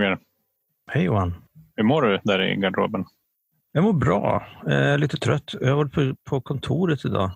[0.00, 0.18] Roger.
[0.90, 1.34] Hej Johan.
[1.76, 3.04] Hur mår du där i garderoben?
[3.72, 4.46] Jag mår bra.
[4.70, 5.54] Eh, lite trött.
[5.60, 7.30] Jag har varit på, på kontoret idag.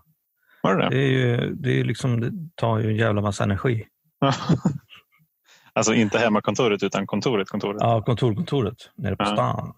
[0.62, 0.96] Var det det?
[0.96, 3.86] Är ju, det, är liksom, det tar ju en jävla massa energi.
[5.72, 7.76] alltså inte hemmakontoret utan kontoret, kontoret?
[7.80, 9.32] Ja, kontorkontoret nere på ja.
[9.32, 9.72] stan.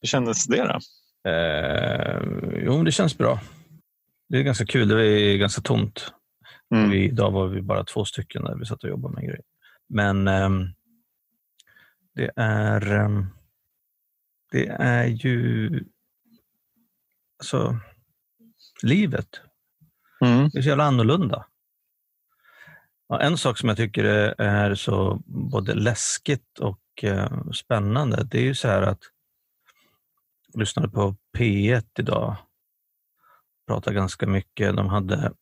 [0.00, 0.78] Hur kändes det då?
[1.30, 2.22] Eh,
[2.64, 3.40] jo, det känns bra.
[4.28, 4.88] Det är ganska kul.
[4.88, 6.12] Det är ganska tomt.
[6.74, 6.90] Mm.
[6.90, 9.42] Vi, idag var vi bara två stycken när vi satt och jobbade med grejer.
[9.88, 10.48] Men eh,
[12.14, 13.24] det är eh,
[14.52, 15.70] det är ju
[17.38, 17.78] alltså,
[18.82, 19.40] livet.
[20.20, 20.48] Mm.
[20.48, 21.46] Det är så jävla annorlunda.
[23.08, 24.04] Och en sak som jag tycker
[24.38, 29.00] är så både läskigt och eh, spännande, det är ju så här att
[30.52, 32.36] jag lyssnade på P1 idag.
[33.66, 34.76] Pratade ganska mycket.
[34.76, 35.32] De hade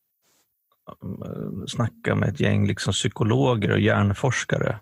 [1.03, 4.81] eh, snackat med ett gäng liksom psykologer och hjärnforskare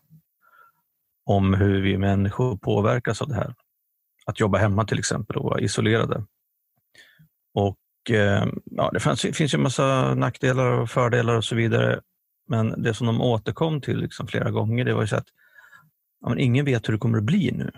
[1.28, 3.54] om hur vi människor påverkas av det här
[4.26, 6.24] att jobba hemma till exempel och vara isolerade.
[7.54, 12.00] Och eh, ja, Det fanns, finns ju en massa nackdelar och fördelar och så vidare.
[12.48, 15.28] Men det som de återkom till liksom flera gånger det var ju så att
[16.20, 17.70] ja, men ingen vet hur det kommer att bli nu.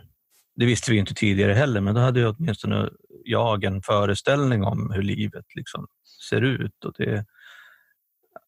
[0.57, 2.91] Det visste vi inte tidigare heller, men då hade jag åtminstone
[3.25, 5.87] jag en föreställning om hur livet liksom
[6.29, 6.85] ser ut.
[6.85, 7.27] Och det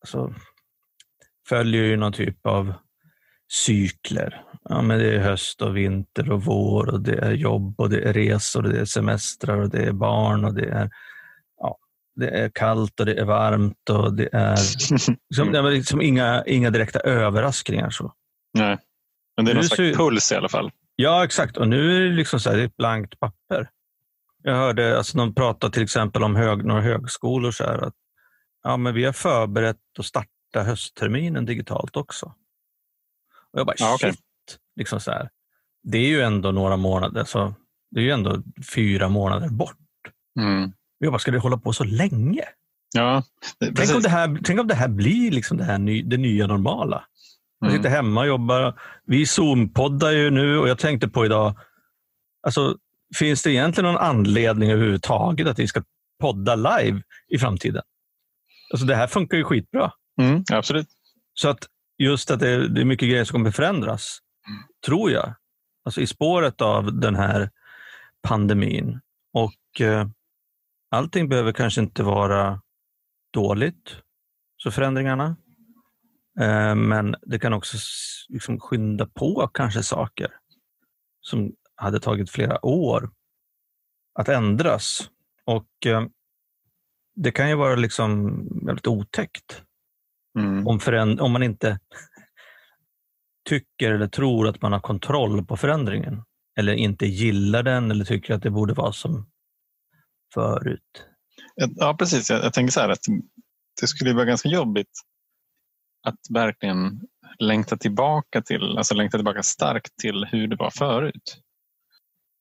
[0.01, 0.35] alltså,
[1.49, 2.75] följer ju någon typ av
[3.53, 4.45] cykler.
[4.65, 8.09] Ja, men det är höst och vinter och vår och det är jobb och det
[8.09, 10.91] är resor och det är semestrar och det är barn och det är,
[11.61, 11.79] ja,
[12.15, 14.57] det är kallt och det är varmt och det är
[14.91, 17.91] liksom, det är liksom inga, inga direkta överraskningar.
[17.91, 18.13] Så.
[18.55, 18.79] Nej,
[19.37, 20.71] men det är någon slags puls i alla fall.
[20.97, 21.57] Ja, exakt.
[21.57, 23.69] Och nu är det liksom så här, det är ett blankt papper.
[24.43, 27.51] Jag hörde alltså, någon prata till exempel om hög, några högskolor.
[27.51, 27.95] Så här, att
[28.63, 32.35] ja, men vi har förberett att starta höstterminen digitalt också.
[33.53, 34.11] Och jag bara, ja, okay.
[34.11, 34.21] shit.
[34.77, 35.29] Liksom så här.
[35.83, 37.55] Det är ju ändå några månader, så
[37.91, 38.43] det är ju ändå
[38.75, 39.77] fyra månader bort.
[40.41, 40.73] Mm.
[40.99, 42.45] Jag bara, ska det hålla på så länge?
[42.95, 43.23] Ja,
[43.77, 46.47] tänk, om det här, tänk om det här blir liksom det, här ny, det nya
[46.47, 47.05] normala.
[47.61, 47.83] Jag mm.
[47.83, 48.81] sitter hemma och jobbar.
[49.07, 51.59] Vi Zoom-poddar ju nu och jag tänkte på idag,
[52.43, 52.77] alltså,
[53.19, 55.83] finns det egentligen någon anledning överhuvudtaget att vi ska
[56.21, 57.83] podda live i framtiden?
[58.73, 59.93] Alltså, det här funkar ju skitbra.
[60.21, 60.89] Mm, absolut.
[61.35, 61.67] Så att
[61.99, 64.63] just att det, det är mycket grejer som kommer förändras, mm.
[64.87, 65.35] tror jag.
[65.85, 67.51] Alltså i spåret av den här
[68.23, 69.01] pandemin.
[69.33, 70.09] Och eh,
[70.91, 72.63] allting behöver kanske inte vara
[73.33, 73.97] dåligt,
[74.57, 75.37] så förändringarna.
[76.41, 77.77] Eh, men det kan också
[78.29, 80.31] liksom skynda på kanske saker
[81.21, 83.11] som hade tagit flera år
[84.15, 85.11] att ändras.
[85.45, 86.07] Och eh,
[87.15, 88.37] Det kan ju vara liksom
[88.67, 89.63] väldigt otäckt.
[90.39, 90.67] Mm.
[90.67, 90.81] Om,
[91.21, 91.79] om man inte
[93.49, 96.23] tycker eller tror att man har kontroll på förändringen
[96.59, 99.31] eller inte gillar den eller tycker att det borde vara som
[100.35, 101.07] förut.
[101.55, 102.31] Ja, precis.
[102.31, 103.05] Jag, jag tänker så här att
[103.81, 104.91] det skulle vara ganska jobbigt
[106.03, 107.01] att verkligen
[107.39, 111.39] längta tillbaka till, alltså längta tillbaka starkt till hur det var förut.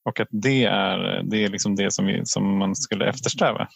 [0.10, 3.68] Och att det är, det är liksom det som, vi, som man skulle eftersträva.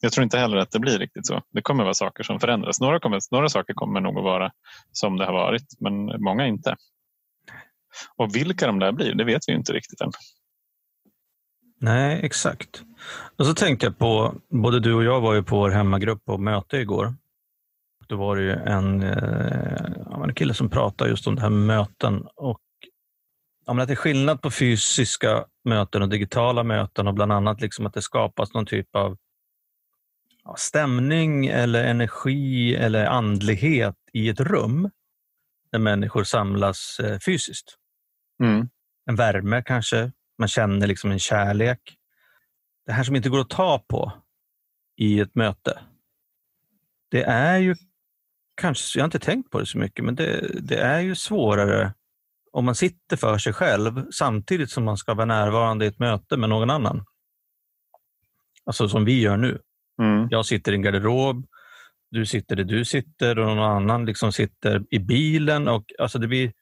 [0.00, 1.42] Jag tror inte heller att det blir riktigt så.
[1.50, 2.80] Det kommer vara saker som förändras.
[2.80, 4.52] Några, kommer, några saker kommer nog att vara
[4.92, 6.76] som det har varit, men många inte.
[8.16, 10.12] Och vilka de där blir, det vet vi inte riktigt än.
[11.80, 12.82] Nej, exakt.
[13.38, 16.38] Och så tänkte jag på, både du och jag var ju på vår hemmagrupp på
[16.38, 17.14] möte igår.
[18.06, 21.66] Då var det ju en, eh, en kille som pratade just om det här med
[21.76, 22.60] möten och
[23.66, 27.86] ja, att det är skillnad på fysiska möten och digitala möten och bland annat liksom
[27.86, 29.16] att det skapas någon typ av
[30.56, 34.90] stämning eller energi eller andlighet i ett rum
[35.72, 37.74] där människor samlas eh, fysiskt.
[38.42, 38.68] Mm.
[39.06, 41.96] En värme kanske, man känner liksom en kärlek.
[42.86, 44.12] Det här som inte går att ta på
[44.96, 45.80] i ett möte.
[47.10, 47.76] Det är ju
[48.60, 51.94] kanske, jag har inte tänkt på det så mycket, men det, det är ju svårare
[52.52, 56.36] om man sitter för sig själv samtidigt som man ska vara närvarande i ett möte
[56.36, 57.04] med någon annan.
[58.64, 59.62] Alltså som vi gör nu.
[59.98, 60.28] Mm.
[60.30, 61.46] Jag sitter i en garderob,
[62.10, 65.68] du sitter där du sitter och någon annan liksom sitter i bilen.
[65.68, 66.52] Och, alltså det, blir,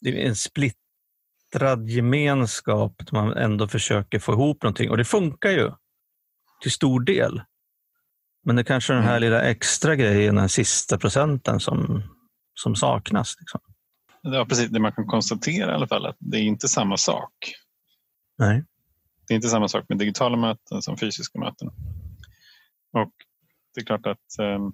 [0.00, 4.90] det blir en splittrad gemenskap där man ändå försöker få ihop någonting.
[4.90, 5.72] Och det funkar ju
[6.62, 7.42] till stor del.
[8.44, 9.22] Men det är kanske är den här mm.
[9.22, 12.02] lilla extra grejen, den sista procenten som,
[12.54, 13.36] som saknas.
[13.40, 13.60] Liksom.
[14.22, 14.70] Ja, precis.
[14.70, 17.32] Det man kan konstatera i alla fall att det är inte samma sak.
[18.38, 18.64] Nej.
[19.28, 21.70] Det är inte samma sak med digitala möten som fysiska möten.
[22.94, 23.12] Och
[23.74, 24.68] det är klart att eh,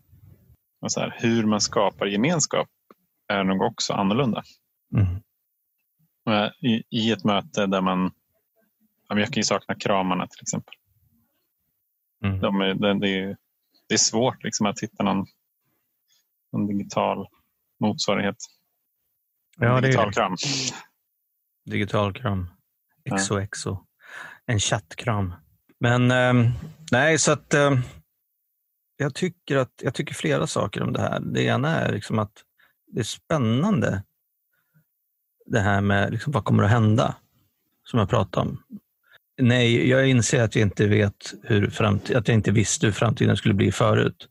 [0.96, 2.69] här, hur man skapar gemenskap
[3.28, 4.43] är nog också annorlunda.
[4.94, 5.22] Mm.
[6.61, 8.11] I, I ett möte där man...
[9.08, 10.75] Jag kan ju sakna kramarna till exempel.
[12.25, 12.40] Mm.
[12.40, 13.37] De är, det, det, är,
[13.88, 15.26] det är svårt liksom att hitta någon,
[16.52, 17.26] någon digital
[17.81, 18.37] motsvarighet.
[19.56, 20.37] Ja, digital det är kram.
[21.64, 22.50] Digital kram.
[23.05, 23.43] Exo, ja.
[23.43, 23.87] exo.
[24.46, 25.34] En chattkram.
[25.78, 26.52] Men eh,
[26.93, 27.78] nej, så att eh,
[29.00, 31.20] jag tycker att jag tycker flera saker om det här.
[31.20, 32.32] Det ena är liksom att
[32.93, 34.02] det är spännande
[35.47, 37.14] det här med liksom, vad kommer att hända,
[37.85, 38.62] som jag pratade om.
[39.43, 43.37] Nej, jag inser att jag inte vet hur framtid, att jag inte visste hur framtiden
[43.37, 44.29] skulle bli förut.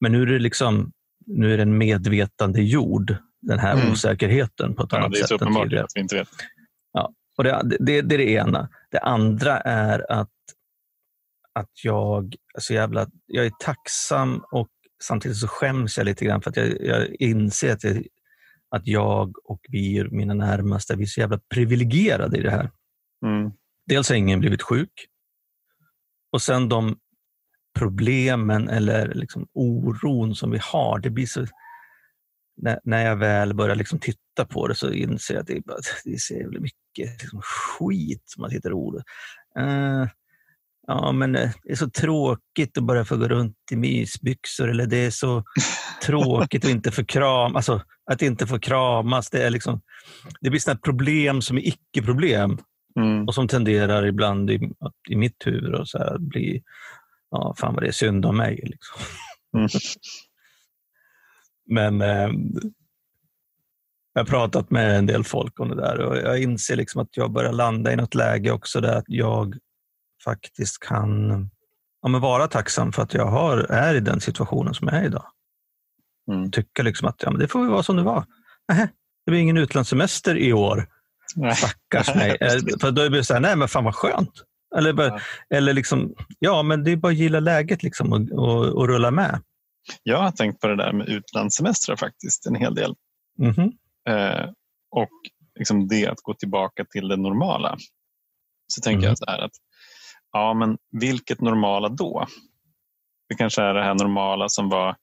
[0.00, 0.92] Men nu är det liksom
[1.26, 3.92] nu är den medvetande jord, den här mm.
[3.92, 5.84] osäkerheten på ett ja, annat sätt än tidigare.
[5.84, 6.28] Att vi inte vet.
[6.92, 8.68] Ja, och det, det, det, är det ena.
[8.90, 10.30] Det andra är att,
[11.54, 14.68] att jag, alltså jävla, jag är tacksam och
[15.02, 18.06] samtidigt så skäms jag lite grann för att jag, jag inser att jag,
[18.70, 22.70] att jag och vi, mina närmaste, vi är så jävla privilegierade i det här.
[23.26, 23.52] Mm.
[23.86, 25.06] Dels har ingen blivit sjuk.
[26.32, 26.98] Och sen de
[27.78, 31.46] problemen eller liksom oron som vi har, det blir så...
[32.56, 35.60] När, när jag väl börjar liksom titta på det så inser jag att det är,
[35.60, 38.94] bara, det är så mycket liksom skit som man tittar ord.
[39.58, 40.06] Uh,
[40.86, 44.86] Ja, men eh, det är så tråkigt att bara få gå runt i mysbyxor eller
[44.86, 45.44] det är så
[46.02, 49.30] tråkigt att inte få kram, alltså, att inte få kramas.
[49.30, 49.80] Det, är liksom,
[50.40, 52.58] det blir sådana problem som är icke-problem
[53.00, 53.26] mm.
[53.26, 54.70] och som tenderar ibland i,
[55.10, 56.62] i mitt huvud att så här, bli,
[57.30, 58.60] ja, fan vad det är synd om mig.
[58.64, 59.02] Liksom.
[59.56, 59.68] Mm.
[61.66, 62.30] men eh,
[64.14, 67.16] jag har pratat med en del folk om det där och jag inser liksom att
[67.16, 69.58] jag börjar landa i något läge också där att jag
[70.24, 71.30] faktiskt kan
[72.02, 75.04] ja, men vara tacksam för att jag har, är i den situationen som jag är
[75.04, 75.26] idag.
[76.32, 76.50] Mm.
[76.50, 78.24] Tycka liksom att ja, men det får vara som det var.
[78.68, 78.88] Nähä,
[79.24, 80.86] det blir ingen utlandssemester i år.
[81.56, 82.36] Stackars mig.
[82.40, 84.42] Eh, för då blir det så här, nej men fan vad skönt.
[84.76, 85.18] Eller, bara, ja.
[85.50, 89.10] eller liksom, ja men det är bara att gilla läget liksom och, och, och, rulla
[89.10, 89.42] med.
[90.02, 92.94] Jag har tänkt på det där med utlandssemestrar faktiskt en hel del.
[93.38, 93.70] Mm -hmm.
[94.08, 94.50] eh,
[94.90, 95.10] och
[95.58, 97.76] liksom det att gå tillbaka till det normala.
[98.66, 99.08] Så tänker mm.
[99.08, 99.52] jag så här att
[100.36, 102.26] Ja, men vilket normala då?
[103.28, 104.96] Det kanske är det här normala som var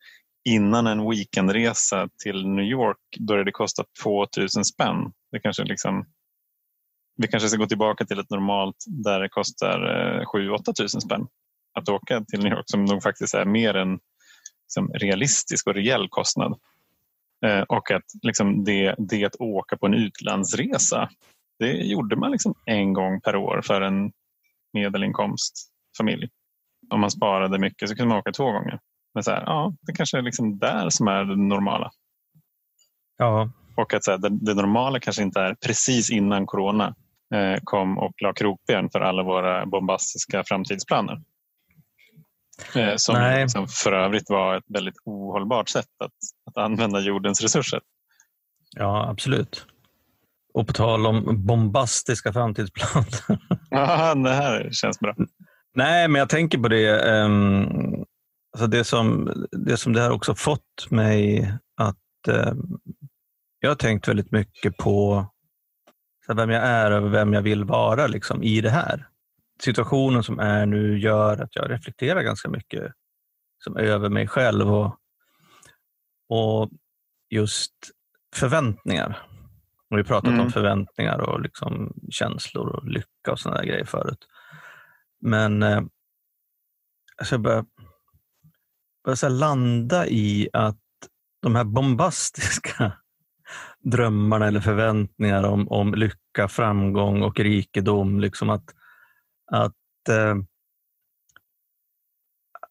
[0.50, 5.12] innan en weekendresa till New York började kosta 2000 spänn.
[5.32, 6.06] Det kanske liksom,
[7.18, 9.80] vi kanske ska gå tillbaka till ett normalt där det kostar
[10.20, 11.28] eh, 7-8 tusen spänn
[11.80, 14.00] att åka till New York som nog faktiskt är mer en
[14.64, 16.60] liksom, realistisk och reell kostnad.
[17.46, 21.10] Eh, och att liksom, det, det att åka på en utlandsresa,
[21.60, 24.12] det gjorde man liksom en gång per år för en
[24.74, 26.30] medelinkomstfamilj.
[26.90, 28.80] Om man sparade mycket så kunde man åka två gånger.
[29.14, 31.92] Men så här, ja, det kanske är liksom där som är det normala.
[33.18, 33.50] Ja.
[33.76, 36.96] Och att så här, det, det, normala kanske inte är precis innan corona
[37.34, 41.22] eh, kom och la krokben för alla våra bombastiska framtidsplaner.
[42.76, 46.12] Eh, som liksom för övrigt var ett väldigt ohållbart sätt att,
[46.46, 47.82] att använda jordens resurser.
[48.78, 49.66] Ja, absolut.
[50.54, 53.42] Och på tal om bombastiska framtidsplaner.
[53.70, 55.16] Ja, det här känns bra.
[55.76, 57.22] Nej, men jag tänker på det.
[57.24, 57.66] Um,
[58.54, 61.98] alltså det, som, det som det här också fått mig att...
[62.28, 62.80] Um,
[63.60, 65.26] jag har tänkt väldigt mycket på
[66.26, 69.08] så vem jag är och vem jag vill vara liksom, i det här.
[69.62, 72.94] Situationen som är nu gör att jag reflekterar ganska mycket
[73.64, 74.98] som över mig själv och,
[76.30, 76.70] och
[77.30, 77.74] just
[78.36, 79.31] förväntningar.
[79.92, 80.42] Och vi pratat mm.
[80.42, 84.28] om förväntningar och liksom känslor och lycka och sådana grejer förut.
[85.22, 85.82] Men eh,
[87.18, 87.66] alltså jag börjar,
[89.04, 90.78] börjar landa i att
[91.42, 92.94] de här bombastiska
[93.80, 98.20] drömmarna eller förväntningar om, om lycka, framgång och rikedom.
[98.20, 98.66] Liksom att,
[99.52, 100.36] att eh,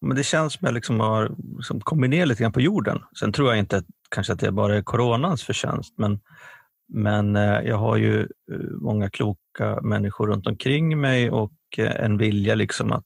[0.01, 3.03] men det känns som jag liksom har liksom kommit ner lite grann på jorden.
[3.19, 6.19] Sen tror jag inte kanske att det bara är coronans förtjänst, men
[6.93, 12.17] men eh, jag har ju eh, många kloka människor runt omkring mig och eh, en
[12.17, 13.05] vilja liksom att,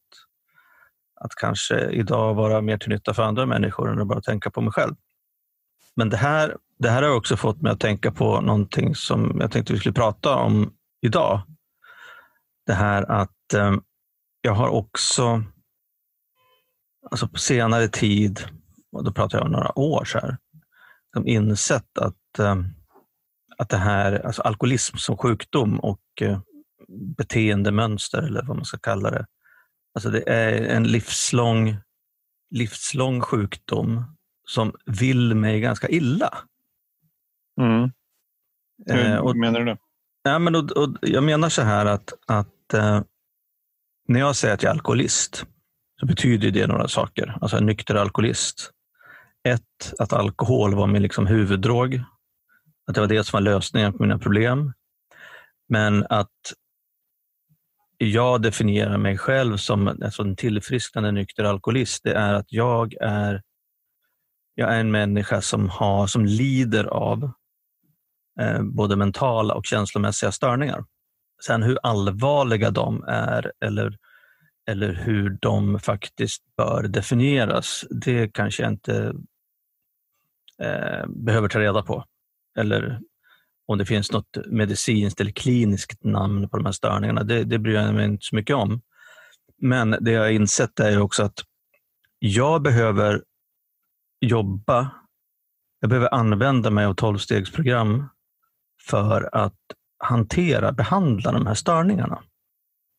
[1.21, 4.61] att kanske idag vara mer till nytta för andra människor än att bara tänka på
[4.61, 4.95] mig själv.
[5.95, 9.51] Men det här, det här har också fått mig att tänka på någonting som jag
[9.51, 11.41] tänkte vi skulle prata om idag.
[12.65, 13.75] Det här att eh,
[14.41, 15.43] jag har också
[17.11, 18.39] alltså på senare tid,
[18.91, 20.37] och då pratar jag om några år, så här,
[21.25, 22.55] insett att eh,
[23.57, 26.39] att det här, alltså alkoholism som sjukdom och eh,
[27.17, 29.25] beteendemönster eller vad man ska kalla det.
[29.95, 31.77] Alltså det är en livslång,
[32.49, 34.03] livslång sjukdom
[34.47, 36.37] som vill mig ganska illa.
[37.61, 37.91] Mm.
[38.85, 39.77] Hur eh, och, menar du det?
[40.23, 43.01] Ja, men och, och jag menar så här att, att eh,
[44.07, 45.45] när jag säger att jag är alkoholist
[45.99, 47.37] så betyder det några saker.
[47.41, 48.71] Alltså en nykter alkoholist.
[49.47, 52.03] Ett, att alkohol var min liksom huvuddrog.
[52.87, 54.73] Att det var det som var lösningen på mina problem.
[55.69, 56.53] Men att
[57.97, 63.41] jag definierar mig själv som alltså en tillfrisknande nykter alkoholist, det är att jag är,
[64.55, 67.31] jag är en människa som, har, som lider av
[68.39, 70.85] eh, både mentala och känslomässiga störningar.
[71.45, 73.97] Sen hur allvarliga de är eller,
[74.69, 79.13] eller hur de faktiskt bör definieras, det kanske jag inte
[80.61, 82.05] eh, behöver ta reda på.
[82.57, 82.99] Eller
[83.67, 87.73] om det finns något medicinskt eller kliniskt namn på de här störningarna, det, det bryr
[87.73, 88.81] jag mig inte så mycket om.
[89.57, 91.39] Men det jag har insett är också att
[92.19, 93.23] jag behöver
[94.21, 94.91] jobba,
[95.79, 98.09] jag behöver använda mig av tolvstegsprogram
[98.89, 99.59] för att
[99.97, 102.23] hantera, behandla de här störningarna.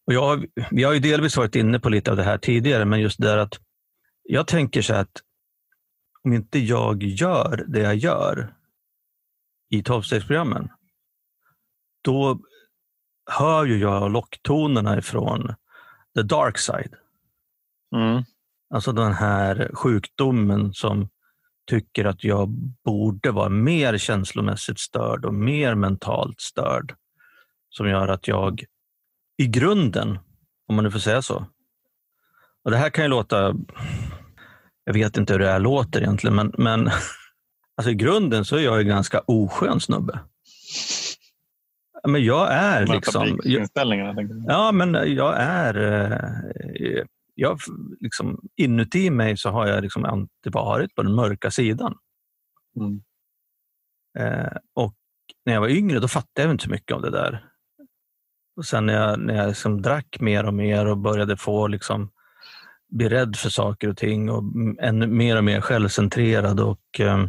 [0.06, 3.00] Och jag, vi har ju delvis varit inne på lite av det här tidigare, men
[3.00, 3.60] just det att
[4.22, 5.22] jag tänker så att
[6.22, 8.55] om inte jag gör det jag gör
[9.70, 10.68] i tolvstegsprogrammen,
[12.02, 12.40] då
[13.30, 15.54] hör ju jag locktonerna ifrån
[16.14, 16.94] the dark side.
[17.96, 18.22] Mm.
[18.74, 21.08] Alltså den här sjukdomen som
[21.66, 22.48] tycker att jag
[22.84, 26.94] borde vara mer känslomässigt störd och mer mentalt störd.
[27.70, 28.64] Som gör att jag
[29.36, 30.18] i grunden,
[30.68, 31.46] om man nu får säga så.
[32.64, 33.54] Och Det här kan ju låta,
[34.84, 36.84] jag vet inte hur det här låter egentligen, men, men
[37.76, 40.20] alltså i grunden så är jag en ganska oskön snubbe.
[42.08, 43.40] Men jag är liksom...
[43.44, 43.68] Jag,
[44.48, 45.74] ja, men jag är...
[45.76, 47.04] Eh,
[47.34, 47.58] jag,
[48.00, 51.94] liksom, inuti mig så har jag liksom alltid varit på den mörka sidan.
[52.76, 53.02] Mm.
[54.18, 54.94] Eh, och
[55.44, 57.44] när jag var yngre då fattade jag inte så mycket av det där.
[58.56, 62.10] Och sen när jag, när jag liksom drack mer och mer och började få liksom,
[62.88, 64.42] bli rädd för saker och ting och
[64.80, 67.26] ännu mer och mer självcentrerad och eh,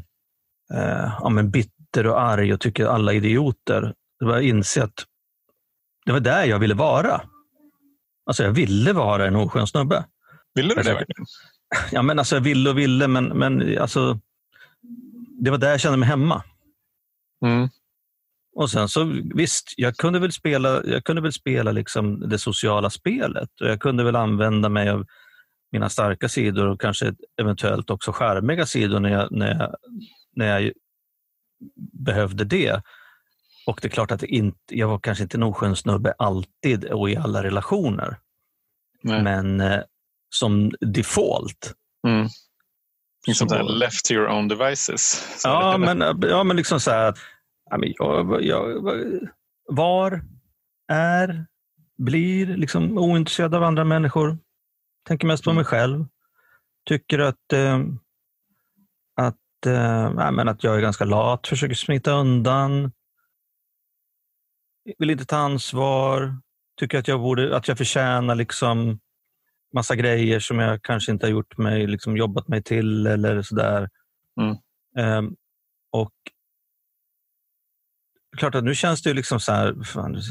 [0.74, 3.94] eh ja, men bitter och arg och tycker alla är idioter.
[4.20, 5.06] Började jag inse att
[6.06, 7.22] det var där jag ville vara.
[8.26, 10.06] Alltså jag ville vara en oskön snubbe.
[10.56, 11.26] Ville du det verkligen?
[11.92, 14.20] Ja, men alltså jag ville och ville, men, men alltså,
[15.40, 16.44] det var där jag kände mig hemma.
[17.46, 17.70] Mm.
[18.56, 19.04] Och sen så
[19.36, 23.80] visst, jag kunde väl spela, jag kunde väl spela liksom det sociala spelet och jag
[23.80, 25.06] kunde väl använda mig av
[25.72, 29.76] mina starka sidor och kanske eventuellt också skärmiga sidor när jag, när jag,
[30.38, 30.72] när jag
[31.92, 32.82] behövde det.
[33.68, 37.10] Och det är klart att inte, jag var kanske inte en oskön snubbe alltid och
[37.10, 38.18] i alla relationer.
[39.04, 39.24] Nej.
[39.24, 39.82] Men eh,
[40.30, 41.74] som default.
[42.08, 42.28] Mm.
[43.34, 45.28] Som så, left to your own devices.
[45.44, 47.18] Ja men, ja, men liksom så här.
[47.70, 48.82] Jag, jag,
[49.68, 50.22] var,
[50.88, 51.46] är,
[51.98, 54.38] blir liksom ointresserad av andra människor.
[55.08, 56.06] Tänker mest på mig själv.
[56.90, 57.84] Tycker att, eh, att,
[59.66, 62.92] eh, men att jag är ganska lat, försöker smita undan
[64.98, 66.38] vill inte ta ansvar,
[66.80, 69.00] tycker att jag, borde, att jag förtjänar liksom
[69.74, 73.90] massa grejer som jag kanske inte har gjort mig, liksom jobbat mig till eller sådär.
[74.42, 74.58] Mm.
[75.18, 75.36] Um,
[75.92, 76.14] och
[78.38, 80.22] klart att nu känns det ju liksom så här, fan,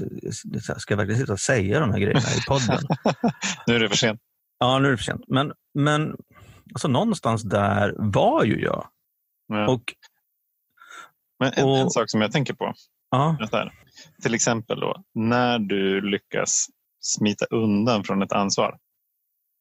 [0.79, 2.79] ska jag verkligen sitta och säga de här grejerna i podden?
[3.67, 4.21] nu är det för sent.
[4.59, 5.25] Ja, nu är det för sent.
[5.29, 6.17] Men, men
[6.75, 8.89] alltså, någonstans där var ju jag.
[9.49, 9.69] Ja.
[9.69, 9.83] Och,
[11.39, 12.75] men en, och, en, sak som jag tänker på.
[13.11, 13.71] Ja.
[14.23, 16.67] Till exempel då, när du lyckas
[17.01, 18.79] smita undan från ett ansvar,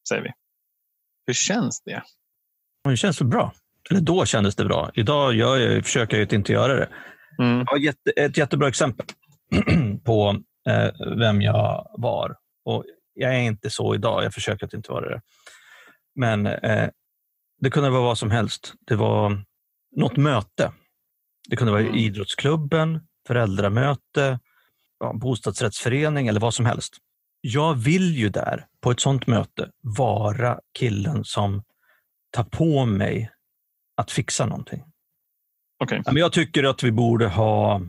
[0.08, 0.30] säger vi.
[1.26, 2.02] Hur känns det?
[2.84, 3.52] Det känns bra.
[3.90, 4.90] Eller då kändes det bra.
[4.94, 6.88] Idag gör jag, försöker jag inte göra det.
[7.38, 7.58] Mm.
[7.58, 9.06] Jag har jätte, ett jättebra exempel
[10.04, 12.36] på eh, vem jag var.
[12.64, 14.24] Och Jag är inte så idag.
[14.24, 15.20] Jag försöker att inte vara det.
[16.14, 16.88] Men eh,
[17.60, 18.74] det kunde vara vad som helst.
[18.86, 19.44] Det var
[19.96, 20.72] något möte.
[21.48, 21.94] Det kunde vara mm.
[21.94, 24.38] idrottsklubben, föräldramöte,
[25.00, 26.96] ja, bostadsrättsförening eller vad som helst.
[27.40, 31.62] Jag vill ju där, på ett sånt möte, vara killen som
[32.30, 33.30] tar på mig
[33.96, 34.84] att fixa någonting.
[35.84, 36.02] Okay.
[36.14, 37.80] jag tycker att vi borde ha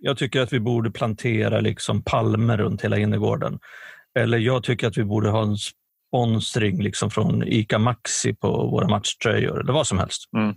[0.00, 3.58] jag tycker att vi borde plantera liksom palmer runt hela innergården.
[4.18, 8.88] Eller jag tycker att vi borde ha en sponsring liksom från ICA Maxi på våra
[8.88, 10.28] matchtröjor, eller vad som helst.
[10.36, 10.54] Mm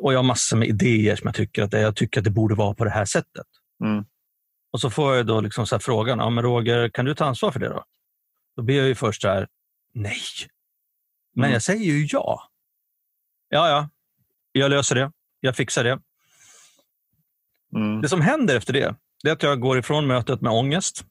[0.00, 2.54] och jag har massor med idéer som jag tycker att jag tycker att det borde
[2.54, 3.46] vara på det här sättet.
[3.84, 4.04] Mm.
[4.72, 7.50] Och så får jag då liksom så frågan, ja, men Roger, kan du ta ansvar
[7.50, 7.84] för det då?
[8.56, 9.48] Då blir jag ju först så här,
[9.94, 10.20] nej.
[11.34, 11.52] Men mm.
[11.52, 12.50] jag säger ju ja.
[13.48, 13.88] Ja, ja,
[14.52, 15.12] jag löser det.
[15.40, 16.00] Jag fixar det.
[17.76, 18.00] Mm.
[18.00, 21.04] Det som händer efter det, det är att jag går ifrån mötet med ångest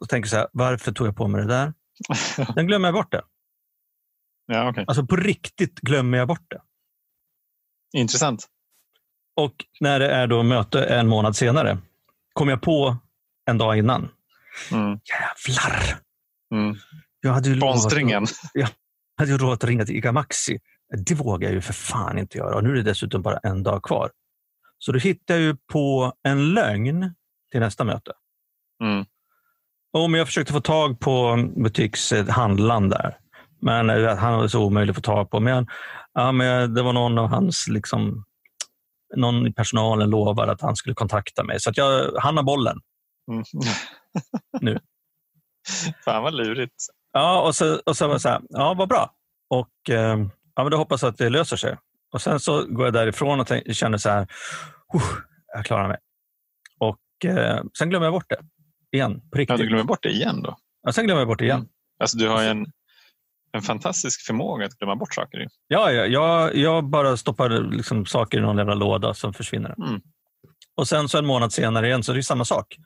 [0.00, 1.72] och tänker så här, varför tog jag på mig det där?
[2.54, 3.22] Sen glömmer jag bort det.
[4.46, 4.84] Ja, okay.
[4.86, 6.60] Alltså på riktigt glömmer jag bort det.
[7.96, 8.46] Intressant.
[9.36, 11.78] Och när det är då möte en månad senare
[12.32, 12.96] kom jag på
[13.50, 14.08] en dag innan.
[14.72, 14.98] Mm.
[15.04, 15.98] Jävlar!
[16.54, 16.76] Mm.
[17.20, 18.26] Jag hade ju Sponsringen.
[18.52, 18.68] jag
[19.18, 20.58] hade ju lovat att ringa till ICA Maxi.
[21.06, 22.56] Det vågar jag ju för fan inte göra.
[22.56, 24.10] Och nu är det dessutom bara en dag kvar.
[24.78, 27.14] Så då hittade jag ju på en lögn
[27.50, 28.12] till nästa möte.
[28.82, 29.04] Mm.
[29.92, 33.18] Och jag försökte få tag på butikshandlaren där.
[33.60, 35.40] Men eh, han var så omöjlig att få tag på.
[35.40, 35.66] Men,
[36.14, 38.24] ja, men det var någon av hans, liksom,
[39.16, 41.60] någon i personalen lovade att han skulle kontakta mig.
[41.60, 42.80] Så att jag, han har bollen.
[43.30, 43.44] Mm.
[44.60, 44.78] nu.
[46.04, 46.74] Fan vad lurigt.
[47.12, 49.14] Ja, och så, och så var det så här, ja vad bra.
[49.50, 50.18] Och eh,
[50.54, 51.76] ja, men då hoppas jag att det löser sig.
[52.12, 54.26] Och sen så går jag därifrån och tänk, känner så här,
[55.54, 55.98] jag klarar mig.
[56.78, 58.38] Och eh, sen glömmer jag bort det
[58.96, 59.20] igen.
[59.30, 59.58] På riktigt.
[59.58, 60.56] Ja, du glömmer bort det igen då?
[60.82, 61.58] Ja, sen glömmer jag bort det igen.
[61.58, 61.68] Mm.
[62.00, 62.66] Alltså, du har en,
[63.54, 65.46] en fantastisk förmåga att glömma bort saker.
[65.68, 70.00] Ja, ja jag, jag bara stoppar liksom saker i någon jävla låda, som försvinner mm.
[70.76, 72.76] Och sen så en månad senare igen så är det samma sak.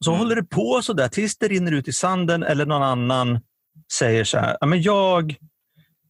[0.00, 0.18] Så mm.
[0.18, 3.40] håller det på så där tills det rinner ut i sanden eller någon annan
[3.92, 5.36] säger så här, men jag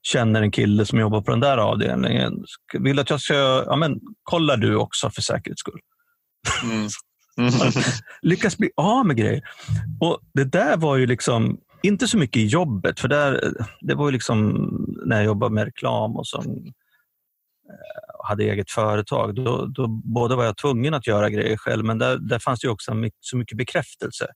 [0.02, 2.44] känner en kille som jobbar på den där avdelningen.
[2.78, 5.80] Vill att jag ska, ja men kolla du också för säkerhets skull.
[6.62, 6.88] Mm.
[7.38, 7.52] Mm.
[8.22, 9.42] Lyckas bli av med grejer.
[10.00, 14.06] Och Det där var ju liksom inte så mycket i jobbet, för där, det var
[14.06, 14.68] ju liksom
[15.06, 16.46] när jag jobbade med reklam och som
[17.70, 19.34] eh, hade eget företag.
[19.34, 22.68] Då, då både var jag tvungen att göra grejer själv, men där, där fanns det
[22.68, 24.26] också så mycket bekräftelse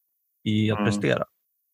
[0.45, 0.90] i att mm.
[0.90, 1.25] prestera.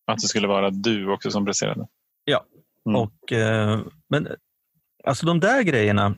[0.07, 1.87] Att det skulle vara du också som presterade?
[2.25, 2.45] Ja.
[2.89, 3.01] Mm.
[3.01, 4.29] Och, eh, men
[5.05, 6.17] alltså de där grejerna.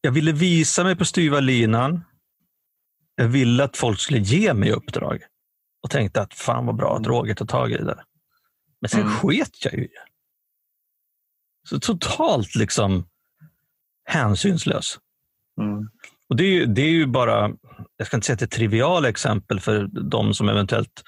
[0.00, 2.04] Jag ville visa mig på styva linan.
[3.14, 5.20] Jag ville att folk skulle ge mig uppdrag.
[5.82, 8.04] Och tänkte att fan vad bra att Roger tar tag i det.
[8.84, 9.12] Men sen mm.
[9.12, 9.88] sket jag ju
[11.68, 13.06] Så totalt liksom
[14.04, 14.98] hänsynslös.
[15.60, 15.88] Mm.
[16.28, 17.52] Och det är, det är ju bara,
[17.96, 21.02] jag ska inte säga att det är triviala exempel för de som eventuellt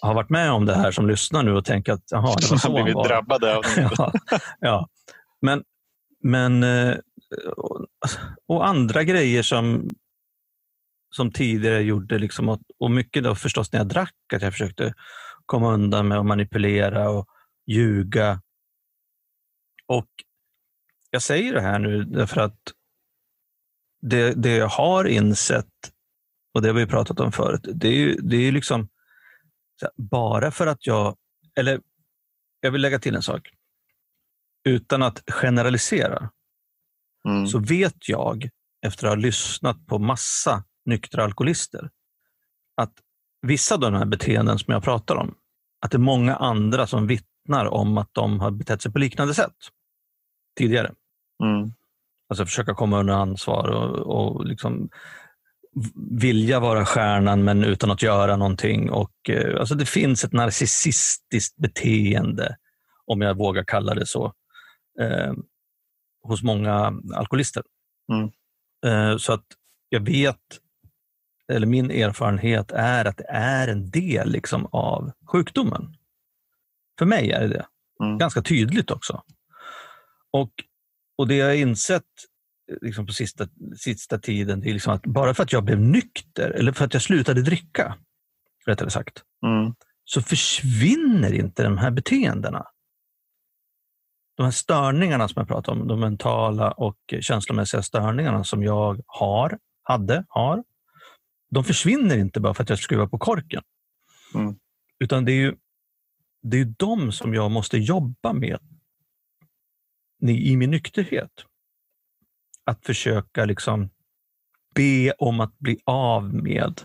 [0.00, 2.56] har varit med om det här som lyssnar nu och tänker att jaha, det var
[2.56, 3.08] så blivit var.
[3.08, 3.90] drabbade av det.
[3.96, 4.12] ja,
[4.60, 4.88] ja.
[5.40, 5.62] Men,
[6.22, 6.96] men eh,
[8.46, 9.90] och andra grejer som,
[11.14, 14.94] som tidigare gjorde, liksom, och, och mycket då förstås när jag drack, att jag försökte
[15.48, 17.28] komma undan med att manipulera och
[17.66, 18.42] ljuga.
[19.86, 20.08] Och
[21.10, 22.58] Jag säger det här nu därför att
[24.00, 25.92] det, det jag har insett,
[26.54, 28.88] och det har vi pratat om förut, det är ju, det är liksom
[29.96, 31.16] bara för att jag,
[31.56, 31.80] eller
[32.60, 33.50] jag vill lägga till en sak.
[34.64, 36.30] Utan att generalisera,
[37.28, 37.46] mm.
[37.46, 38.48] så vet jag,
[38.86, 41.90] efter att ha lyssnat på massa nyktra alkoholister,
[42.74, 42.94] att
[43.42, 45.34] vissa av de här beteenden som jag pratar om,
[45.80, 49.34] att det är många andra som vittnar om att de har betett sig på liknande
[49.34, 49.56] sätt
[50.58, 50.92] tidigare.
[51.44, 51.72] Mm.
[52.28, 54.88] Alltså försöka komma under ansvar och, och liksom
[56.20, 58.90] vilja vara stjärnan men utan att göra någonting.
[58.90, 62.56] Och, eh, alltså det finns ett narcissistiskt beteende,
[63.06, 64.32] om jag vågar kalla det så,
[65.00, 65.32] eh,
[66.22, 67.62] hos många alkoholister.
[68.12, 68.30] Mm.
[68.86, 69.44] Eh, så att
[69.88, 70.36] jag vet,
[71.52, 75.96] eller min erfarenhet är att det är en del liksom, av sjukdomen.
[76.98, 77.66] För mig är det det.
[78.04, 78.18] Mm.
[78.18, 79.22] Ganska tydligt också.
[80.32, 80.50] Och,
[81.18, 82.04] och det jag har insett
[82.80, 86.50] liksom på sista, sista tiden, det är liksom att bara för att jag blev nykter,
[86.50, 87.98] eller för att jag slutade dricka,
[88.66, 89.74] rättare sagt, mm.
[90.04, 92.66] så försvinner inte de här beteendena.
[94.36, 99.58] De här störningarna som jag pratar om, de mentala och känslomässiga störningarna som jag har,
[99.82, 100.64] hade, har,
[101.50, 103.62] de försvinner inte bara för att jag skruvar på korken.
[104.34, 104.56] Mm.
[104.98, 105.56] Utan det är ju
[106.42, 108.58] det är de som jag måste jobba med
[110.22, 111.30] i min nykterhet
[112.64, 113.90] att försöka liksom
[114.74, 116.80] be om att bli av med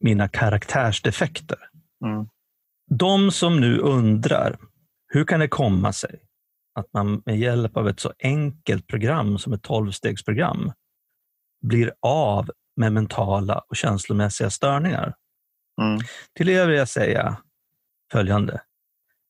[0.00, 1.58] mina karaktärsdefekter.
[2.04, 2.28] Mm.
[2.90, 4.58] De som nu undrar,
[5.06, 6.20] hur kan det komma sig
[6.74, 10.72] att man med hjälp av ett så enkelt program som ett tolvstegsprogram
[11.60, 15.14] blir av med mentala och känslomässiga störningar?
[15.82, 16.00] Mm.
[16.34, 17.36] Till er vill jag säga
[18.12, 18.60] följande.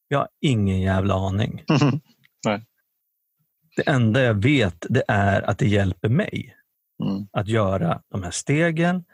[0.08, 1.64] Jag har ingen jävla aning.
[2.46, 2.64] Nej.
[3.76, 6.54] Det enda jag vet det är att det hjälper mig
[7.04, 7.28] mm.
[7.32, 9.04] att göra de här stegen,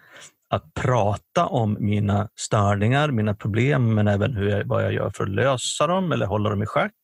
[0.48, 5.24] att prata om mina störningar, mina problem, men även hur jag, vad jag gör för
[5.24, 6.94] att lösa dem eller hålla dem i schack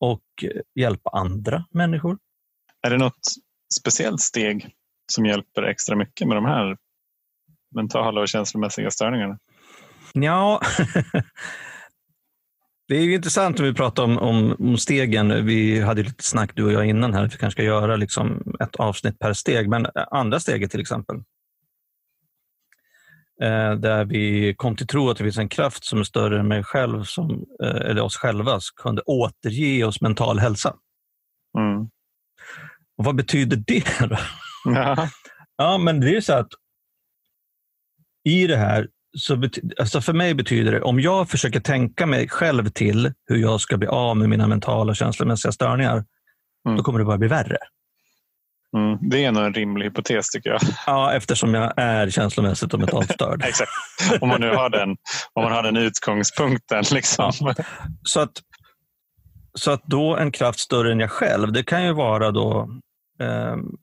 [0.00, 0.24] och
[0.74, 2.18] hjälpa andra människor.
[2.86, 3.20] Är det något
[3.80, 4.74] speciellt steg
[5.12, 6.76] som hjälper extra mycket med de här
[7.74, 9.38] mentala och känslomässiga störningarna?
[10.12, 10.60] Ja,
[12.88, 15.46] det är ju intressant om vi pratar om, om, om, stegen.
[15.46, 18.76] Vi hade lite snack du och jag innan här, vi kanske ska göra liksom ett
[18.76, 19.68] avsnitt per steg.
[19.68, 21.16] Men andra steget till exempel.
[23.42, 26.48] Eh, där vi kom till tro att det finns en kraft som är större än
[26.48, 30.74] mig själv, som, eh, eller oss själva, som kunde återge oss mental hälsa.
[31.58, 31.80] Mm.
[32.98, 34.08] Och Vad betyder det?
[34.08, 34.16] Då?
[34.74, 35.08] Ja.
[35.56, 36.48] ja, men det är så att
[38.24, 39.42] i det här, så
[39.80, 43.76] alltså för mig betyder det, om jag försöker tänka mig själv till hur jag ska
[43.76, 46.04] bli av med mina mentala och känslomässiga störningar,
[46.66, 46.76] mm.
[46.76, 47.58] då kommer det bara bli värre.
[48.76, 50.60] Mm, det är nog en rimlig hypotes tycker jag.
[50.86, 53.42] Ja, eftersom jag är känslomässigt och mentalt störd.
[53.46, 53.70] Exakt.
[54.20, 54.96] Om man nu har den,
[55.32, 56.84] om man har den utgångspunkten.
[56.92, 57.32] Liksom.
[57.40, 57.54] Ja.
[58.02, 58.32] Så, att,
[59.54, 62.68] så att då en kraft större än jag själv, det kan ju vara då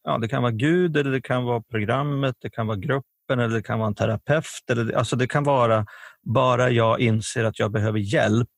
[0.03, 3.55] ja, det kan vara Gud, eller det kan vara programmet, det kan vara gruppen eller
[3.55, 4.69] det kan vara en terapeut.
[4.71, 5.85] Eller, alltså det kan vara
[6.23, 8.49] bara jag inser att jag behöver hjälp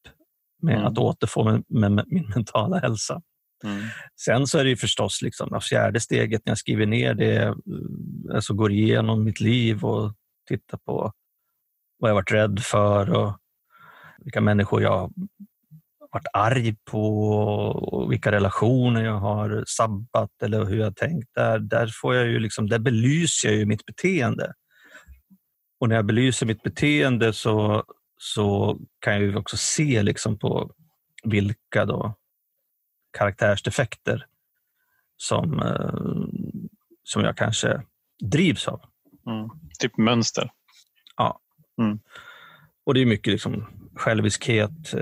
[0.61, 0.87] med mm.
[0.87, 3.21] att återfå med, med min mentala hälsa.
[3.63, 3.83] Mm.
[4.25, 7.55] Sen så är det förstås liksom det fjärde steget när jag skriver ner det, eh,
[8.33, 10.13] alltså går igenom mitt liv och
[10.47, 11.11] tittar på
[11.99, 13.37] vad jag varit rädd för och
[14.17, 15.13] vilka människor jag
[16.11, 21.29] varit arg på vilka relationer jag har sabbat eller hur jag tänkt.
[21.35, 24.53] Där, där, får jag ju liksom, där belyser jag ju mitt beteende.
[25.79, 27.83] Och när jag belyser mitt beteende så,
[28.17, 30.71] så kan jag ju också se liksom på
[31.23, 32.15] vilka då
[33.17, 34.25] karaktärsdefekter
[35.17, 36.27] som, eh,
[37.03, 37.81] som jag kanske
[38.23, 38.81] drivs av.
[39.27, 39.49] Mm.
[39.79, 40.51] Typ mönster?
[41.17, 41.39] Ja.
[41.81, 41.99] Mm.
[42.85, 44.93] Och det är mycket liksom själviskhet,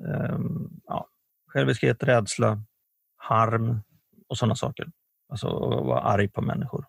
[0.00, 0.38] eh,
[0.84, 1.08] ja,
[1.52, 2.62] själviskhet, rädsla,
[3.16, 3.80] harm
[4.28, 4.86] och sådana saker.
[5.28, 6.84] Alltså att vara arg på människor.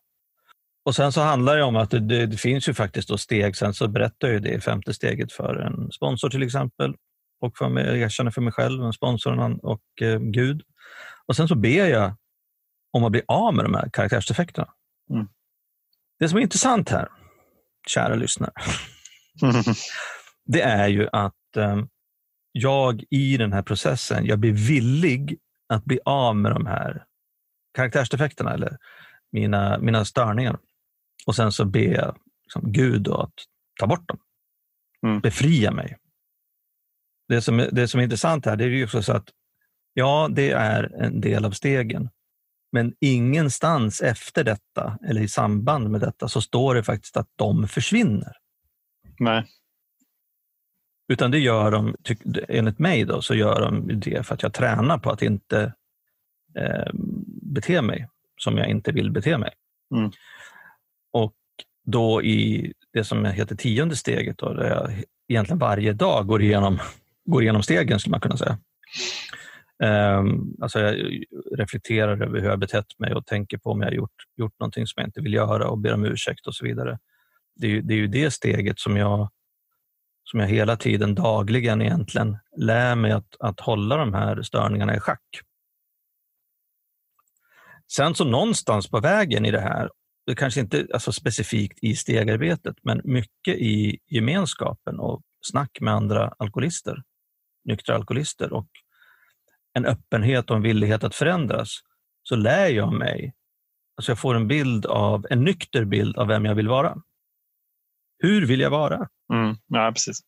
[0.86, 3.56] Och Sen så handlar det om att det, det, det finns ju faktiskt steg.
[3.56, 6.95] Sen så berättar jag det i femte steget för en sponsor till exempel
[7.41, 10.62] och för mig, jag erkänner för mig själv, en sponsor och eh, Gud.
[11.26, 12.15] Och sen så ber jag
[12.91, 14.74] om att bli av med de här karaktärsdefekterna.
[15.10, 15.28] Mm.
[16.19, 17.08] Det som är intressant här,
[17.88, 18.52] kära lyssnare,
[20.45, 21.78] det är ju att eh,
[22.52, 25.38] jag i den här processen, jag blir villig
[25.70, 27.06] att bli av med de här
[27.74, 28.78] karaktärsdefekterna eller
[29.32, 30.60] mina, mina störningar.
[31.28, 33.34] Och sen så ber jag liksom, Gud att
[33.80, 34.18] ta bort dem.
[35.04, 35.20] Mm.
[35.20, 35.98] Befria mig
[37.30, 39.30] det som, det som är intressant här det är ju också så att
[39.94, 42.10] ja, det är en del av stegen.
[42.72, 47.68] Men ingenstans efter detta eller i samband med detta så står det faktiskt att de
[47.68, 48.32] försvinner.
[49.20, 49.46] Nej.
[51.10, 51.95] Utan det gör de,
[52.48, 55.74] enligt mig, då, så gör de det för att jag tränar på att inte
[56.56, 56.91] eh,
[57.41, 59.52] bete mig som jag inte vill bete mig.
[59.95, 60.12] Mm.
[61.12, 61.36] Och
[61.86, 66.80] då i det som heter tionde steget, då, där jag egentligen varje dag går igenom
[67.26, 68.58] går igenom stegen skulle man kunna säga.
[69.84, 71.24] Um, alltså jag
[71.58, 75.02] reflekterar över hur jag betett mig och tänker på om jag gjort, gjort någonting som
[75.02, 77.00] jag inte vill göra och ber om ursäkt och så vidare.
[77.56, 79.30] Det är, ju, det är ju det steget som jag,
[80.32, 85.00] som jag hela tiden dagligen egentligen lär mig att, att hålla de här störningarna i
[85.00, 85.42] schack.
[87.92, 89.89] Sen så någonstans på vägen i det här,
[90.26, 96.34] det kanske inte alltså specifikt i stegarbetet, men mycket i gemenskapen och snack med andra
[96.38, 97.04] alkoholister
[97.70, 98.68] nyktra alkoholister och
[99.74, 101.80] en öppenhet och en villighet att förändras,
[102.24, 103.34] så lär jag mig,
[103.98, 107.02] alltså jag får en bild av, en nykter bild av vem jag vill vara.
[108.20, 109.08] Hur vill jag vara?
[109.34, 110.20] Mm, ja, precis.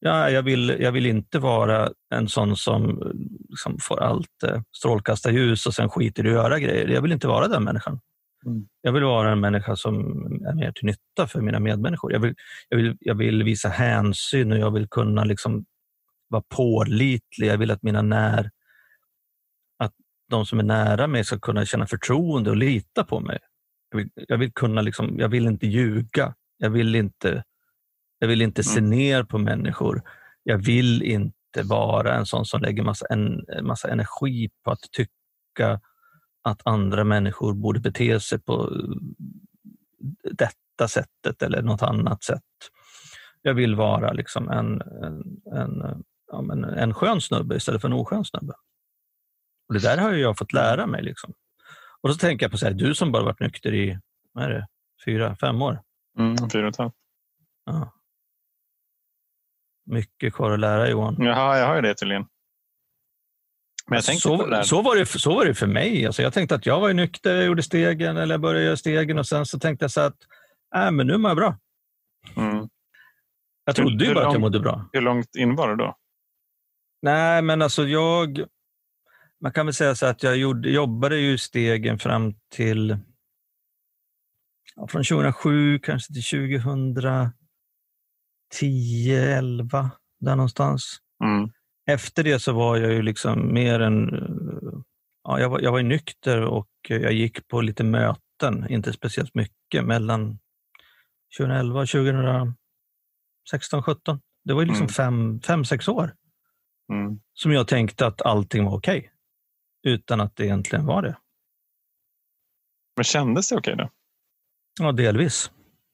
[0.00, 3.12] Ja, jag, vill, jag vill inte vara en sån som
[3.48, 6.88] liksom får allt eh, strålkastarljus och sen skiter i att göra grejer.
[6.88, 8.00] Jag vill inte vara den människan.
[8.46, 8.66] Mm.
[8.82, 9.94] Jag vill vara en människa som
[10.46, 12.12] är mer till nytta för mina medmänniskor.
[12.12, 12.34] Jag vill,
[12.68, 15.64] jag vill, jag vill visa hänsyn och jag vill kunna liksom
[16.28, 17.48] vara pålitlig.
[17.48, 18.50] Jag vill att mina när,
[19.78, 19.92] att
[20.30, 23.38] de som är nära mig ska kunna känna förtroende och lita på mig.
[23.90, 26.34] Jag vill, jag vill kunna liksom, jag vill inte ljuga.
[26.58, 27.44] Jag vill inte,
[28.18, 28.90] jag vill inte se mm.
[28.90, 30.02] ner på människor.
[30.42, 35.80] Jag vill inte vara en sån som lägger massa, en, massa energi på att tycka
[36.42, 38.70] att andra människor borde bete sig på
[40.22, 42.42] detta sättet eller något annat sätt.
[43.42, 45.22] Jag vill vara liksom en, en,
[45.54, 48.52] en ja, men en skön snubbe istället för en oskön snubbe.
[49.68, 51.02] Och det där har jag fått lära mig.
[51.02, 51.34] Liksom.
[52.00, 53.98] Och så tänker jag på så här, du som bara varit nykter i
[54.32, 54.66] vad är det,
[55.04, 55.82] fyra, fem år.
[56.18, 56.94] Mm, fyra och ett halvt.
[57.64, 57.92] Ja.
[59.86, 61.16] Mycket kvar att lära Johan.
[61.18, 62.26] Jaha, jag har ju det tydligen.
[63.86, 66.06] Men jag så, det så, var det, så var det för mig.
[66.06, 69.18] Alltså jag tänkte att jag var nykter, jag gjorde stegen eller jag började göra stegen
[69.18, 70.16] och sen så tänkte jag så att
[70.74, 71.58] äh, men nu mår jag bra.
[72.36, 72.68] Mm.
[73.64, 74.88] Jag trodde ju bara att jag mådde bra.
[74.92, 75.96] Hur långt in var du då?
[77.02, 78.44] Nej, men alltså jag...
[79.40, 82.98] Man kan väl säga så att jag gjorde, jobbade ju stegen fram till
[84.86, 87.32] från 2007 kanske till 2010,
[89.10, 90.98] 11 där någonstans.
[91.24, 91.50] Mm.
[91.86, 94.10] Efter det så var jag ju liksom mer än...
[95.24, 99.84] Ja, jag, var, jag var nykter och jag gick på lite möten, inte speciellt mycket,
[99.84, 100.38] mellan
[101.38, 104.20] 2011 och 2016, 17.
[104.44, 104.88] Det var ju liksom mm.
[104.88, 106.14] fem, fem, sex år
[106.92, 107.20] mm.
[107.34, 108.98] som jag tänkte att allting var okej.
[108.98, 109.10] Okay,
[109.94, 111.18] utan att det egentligen var det.
[112.96, 113.90] Men kändes det okej okay då?
[114.78, 115.50] Ja, delvis.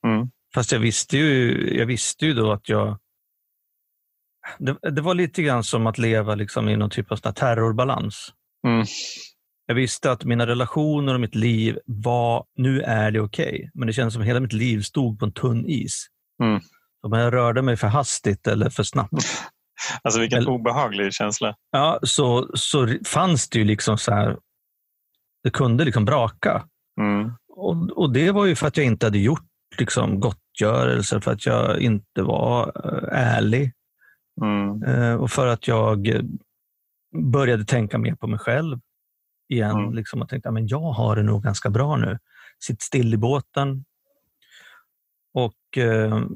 [0.06, 0.28] Mm.
[0.54, 2.98] Fast jag visste, ju, jag visste ju då att jag...
[4.58, 8.32] Det, det var lite grann som att leva liksom i någon typ av terrorbalans.
[8.66, 8.86] Mm.
[9.66, 13.54] Jag visste att mina relationer och mitt liv var, nu är det okej.
[13.54, 13.70] Okay.
[13.74, 16.06] Men det kändes som att hela mitt liv stod på en tunn is.
[16.42, 16.60] Mm.
[17.02, 19.12] Om jag rörde mig för hastigt eller för snabbt.
[20.02, 21.56] Alltså vilken eller, obehaglig känsla.
[21.70, 24.36] Ja, så, så fanns det ju liksom så här,
[25.42, 26.64] det kunde liksom braka.
[27.00, 27.32] Mm.
[27.56, 31.46] Och, och det var ju för att jag inte hade gjort liksom, gottgörelse, för att
[31.46, 33.72] jag inte var äh, ärlig.
[34.42, 34.82] Mm.
[34.82, 36.08] Uh, och för att jag
[37.32, 38.78] började tänka mer på mig själv
[39.48, 39.70] igen.
[39.70, 39.94] Mm.
[39.94, 42.18] Liksom, och tänkte att jag har det nog ganska bra nu.
[42.64, 43.84] Sitt still i båten.
[45.34, 46.26] Och uh,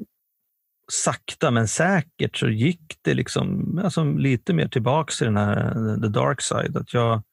[0.91, 6.07] sakta men säkert så gick det liksom, alltså, lite mer tillbaks till den här the
[6.07, 6.77] dark side.
[6.77, 7.23] Att jag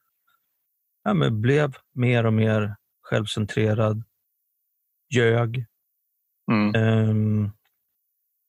[1.05, 4.03] ja, blev mer och mer självcentrerad,
[5.15, 5.67] ljög.
[6.53, 6.75] Mm.
[7.09, 7.45] Um,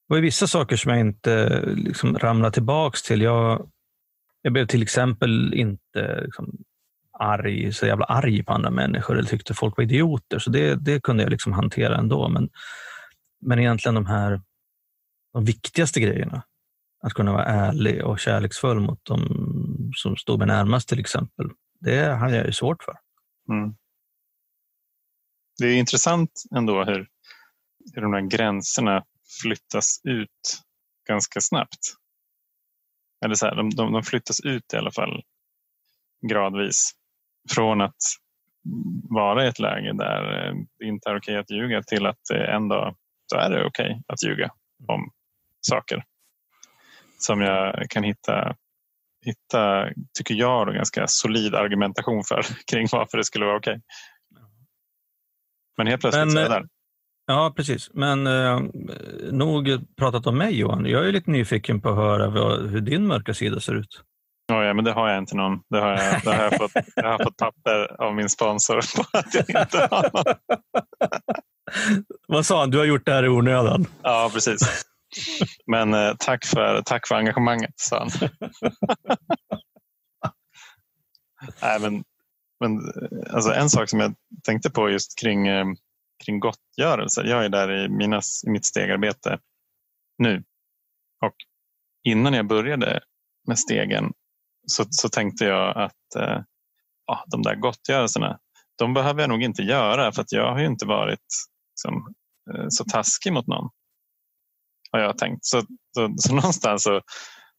[0.08, 3.22] det var vissa saker som jag inte liksom ramlade tillbaks till.
[3.22, 3.70] Jag,
[4.42, 6.58] jag blev till exempel inte liksom,
[7.20, 10.40] arg, så jävla arg på andra människor eller tyckte folk var idioter.
[10.40, 12.30] Så det, det kunde jag liksom hantera ändå.
[12.30, 12.50] Men,
[13.42, 14.42] men egentligen de här
[15.34, 16.44] de viktigaste grejerna,
[17.04, 22.06] att kunna vara ärlig och kärleksfull mot de som stod mig närmast till exempel, det
[22.06, 22.96] hade jag ju svårt för.
[23.50, 23.76] Mm
[25.58, 27.08] det är intressant ändå hur,
[27.94, 29.04] hur de här gränserna
[29.42, 30.60] flyttas ut
[31.08, 31.80] ganska snabbt.
[33.26, 35.24] Eller så här, de, de, de flyttas ut i alla fall
[36.30, 36.92] gradvis.
[37.50, 37.96] Från att
[39.10, 40.24] vara i ett läge där
[40.80, 44.24] det inte är okej att ljuga till att en dag så är det okej att
[44.24, 44.52] ljuga
[44.88, 45.12] om
[45.62, 46.04] saker.
[47.20, 48.56] Som jag kan hitta,
[49.26, 53.82] hitta tycker jag, då, ganska solid argumentation för kring varför det skulle vara okej.
[55.78, 56.68] Men helt plötsligt Men, så är det där.
[57.26, 57.90] Ja, precis.
[57.94, 58.62] Men eh,
[59.32, 60.86] nog pratat om mig Johan.
[60.86, 64.04] Jag är lite nyfiken på att höra vad, hur din mörka sida ser ut.
[64.54, 65.60] Oh, ja, men det har jag inte någon.
[65.70, 69.18] Det har jag, det har jag, fått, jag har fått papper av min sponsor på
[69.18, 70.36] att jag inte har någon.
[72.28, 72.72] vad sa han?
[72.72, 73.86] Du har gjort det här i onödan.
[74.02, 74.86] Ja, precis.
[75.66, 78.10] Men eh, tack, för, tack för engagemanget, sa han.
[81.62, 82.04] Nej, men
[82.60, 85.66] men eh, alltså en sak som jag tänkte på just kring, eh,
[86.26, 87.22] kring gottgörelse.
[87.22, 89.40] Jag är där i, mina, i mitt stegarbete
[90.18, 90.44] nu.
[91.26, 91.36] Och
[92.04, 93.02] innan jag började
[93.48, 94.14] med stegen
[94.68, 96.42] så, så tänkte jag att eh,
[97.06, 98.40] ja, de där gottgörelserna,
[98.78, 101.26] de behöver jag nog inte göra för att jag har ju inte varit
[101.72, 102.14] liksom,
[102.54, 103.70] eh, så taskig mot någon.
[104.92, 105.46] Har jag tänkt.
[105.46, 105.62] Så,
[105.96, 107.02] så, så någonstans så,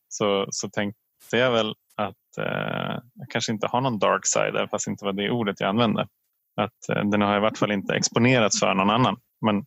[0.09, 0.97] så, så tänkte
[1.31, 5.05] jag väl att eh, jag kanske inte har någon dark side, även fast det inte
[5.05, 6.09] var det ordet jag använde.
[6.57, 9.17] Att eh, den har i vart fall inte exponerats för någon annan.
[9.41, 9.65] Men,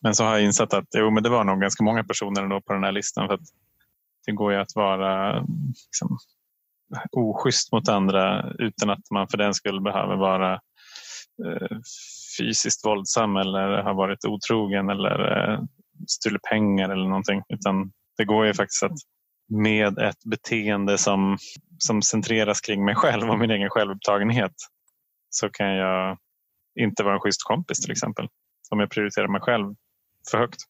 [0.00, 2.60] men så har jag insett att jo, men det var nog ganska många personer ändå
[2.60, 3.26] på den här listan.
[3.26, 3.40] för att
[4.26, 5.40] Det går ju att vara
[5.86, 6.18] liksom,
[7.12, 10.52] oschysst mot andra utan att man för den skull behöver vara
[11.44, 11.78] eh,
[12.38, 15.60] fysiskt våldsam eller har varit otrogen eller eh,
[16.08, 17.42] stulit pengar eller någonting.
[17.48, 18.98] Utan det går ju faktiskt att
[19.52, 21.38] med ett beteende som,
[21.78, 24.54] som centreras kring mig själv och min egen självupptagenhet
[25.30, 26.18] så kan jag
[26.80, 28.28] inte vara en schysst kompis till exempel.
[28.70, 29.74] Om jag prioriterar mig själv
[30.30, 30.60] för högt.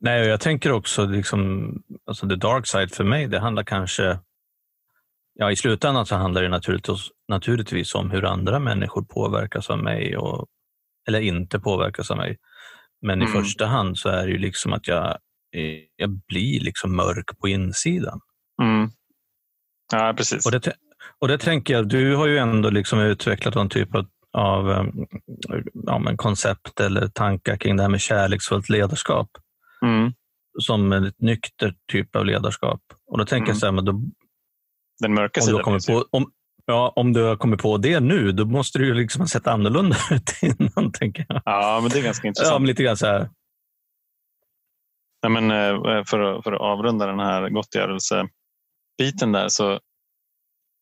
[0.00, 1.72] Nej, jag tänker också liksom,
[2.06, 4.18] alltså the dark side för mig, det handlar kanske
[5.34, 10.16] Ja, I slutändan så handlar det naturligtvis, naturligtvis om hur andra människor påverkas av mig
[10.16, 10.46] och,
[11.08, 12.38] eller inte påverkas av mig.
[13.02, 13.28] Men mm.
[13.28, 15.18] i första hand så är det ju liksom att jag
[15.96, 18.20] jag blir liksom mörk på insidan.
[18.62, 18.90] Mm.
[19.92, 20.46] Ja, precis.
[20.46, 20.72] Och det,
[21.18, 25.06] och det tänker jag, du har ju ändå liksom utvecklat någon typ av, av um,
[25.72, 29.30] ja, men koncept eller tankar kring det här med kärleksfullt ledarskap.
[29.84, 30.12] Mm.
[30.58, 32.80] Som en nykter typ av ledarskap.
[33.06, 33.48] Och då tänker mm.
[33.48, 34.02] jag så här, men då,
[35.00, 35.78] Den mörka sidan.
[35.86, 36.30] På, om,
[36.66, 39.46] Ja, om du har kommit på det nu, då måste du ju liksom ha sett
[39.46, 41.42] annorlunda ut innan, tänker jag.
[41.44, 42.62] Ja, men det är ganska intressant.
[42.62, 43.30] Ja, lite grann så här.
[45.22, 49.80] Nej, men eh, för, att, för att avrunda den här gottgörelsebiten där så,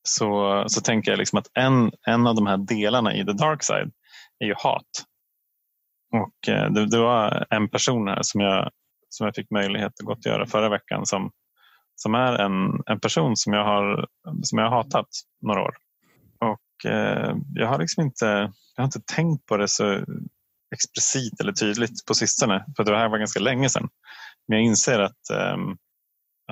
[0.08, 3.62] så, så tänker jag liksom att en, en av de här delarna i the dark
[3.62, 3.90] side
[4.38, 5.04] är ju hat.
[6.12, 8.70] Och eh, det, det var en person här som jag,
[9.08, 11.30] som jag fick möjlighet att gottgöra förra veckan som,
[11.94, 14.06] som är en, en person som jag har,
[14.42, 15.08] som jag har hatat
[15.42, 15.74] några år.
[16.40, 18.26] Och eh, jag har liksom inte,
[18.76, 20.04] jag har inte tänkt på det så
[20.74, 22.64] explicit eller tydligt på sistone.
[22.76, 23.88] För det här var ganska länge sedan.
[24.48, 25.56] Men jag inser att, eh,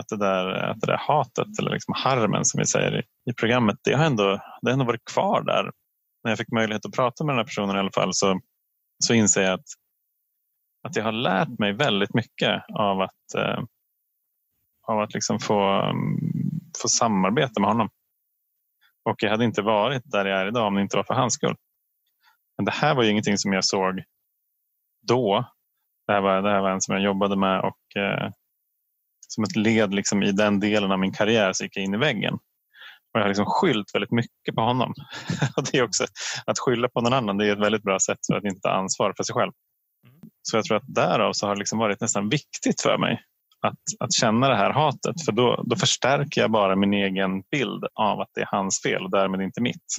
[0.00, 3.34] att, det där, att det där hatet eller liksom harmen som vi säger i, i
[3.34, 5.70] programmet, det har, ändå, det har ändå varit kvar där.
[6.24, 8.40] När jag fick möjlighet att prata med den här personen i alla fall så,
[9.04, 9.66] så inser jag att,
[10.88, 13.60] att jag har lärt mig väldigt mycket av att eh,
[14.88, 15.92] av att liksom få,
[16.82, 17.88] få samarbeta med honom.
[19.04, 21.34] Och jag hade inte varit där jag är idag om det inte var för hans
[21.34, 21.56] skull.
[22.58, 24.02] Men det här var ju ingenting som jag såg
[25.08, 25.44] då.
[26.06, 28.30] Det här var, det här var en som jag jobbade med och eh,
[29.28, 31.98] som ett led liksom i den delen av min karriär så gick jag in i
[31.98, 32.34] väggen.
[32.34, 32.40] Och
[33.12, 34.94] jag har liksom skyllt väldigt mycket på honom.
[35.72, 36.04] det är också,
[36.46, 38.70] att skylla på någon annan det är ett väldigt bra sätt för att inte ta
[38.70, 39.52] ansvar för sig själv.
[40.42, 43.22] Så jag tror att därav så har det liksom varit nästan viktigt för mig
[43.60, 45.24] att, att känna det här hatet.
[45.24, 49.04] För då, då förstärker jag bara min egen bild av att det är hans fel
[49.04, 49.96] och därmed inte mitt.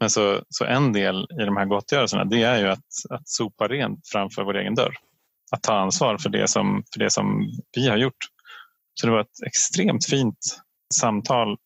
[0.00, 3.68] Men så, så en del i de här gottgörelserna det är ju att, att sopa
[3.68, 4.94] rent framför vår egen dörr.
[5.52, 8.16] Att ta ansvar för det, som, för det som vi har gjort.
[8.94, 10.38] Så det var ett extremt fint
[10.94, 11.56] samtal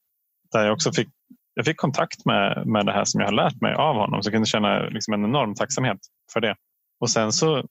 [0.53, 1.09] där jag också fick,
[1.55, 4.23] jag fick kontakt med, med det här som jag har lärt mig av honom.
[4.23, 5.99] Så jag kunde känna liksom en enorm tacksamhet
[6.33, 6.57] för det.
[7.01, 7.65] Och sen så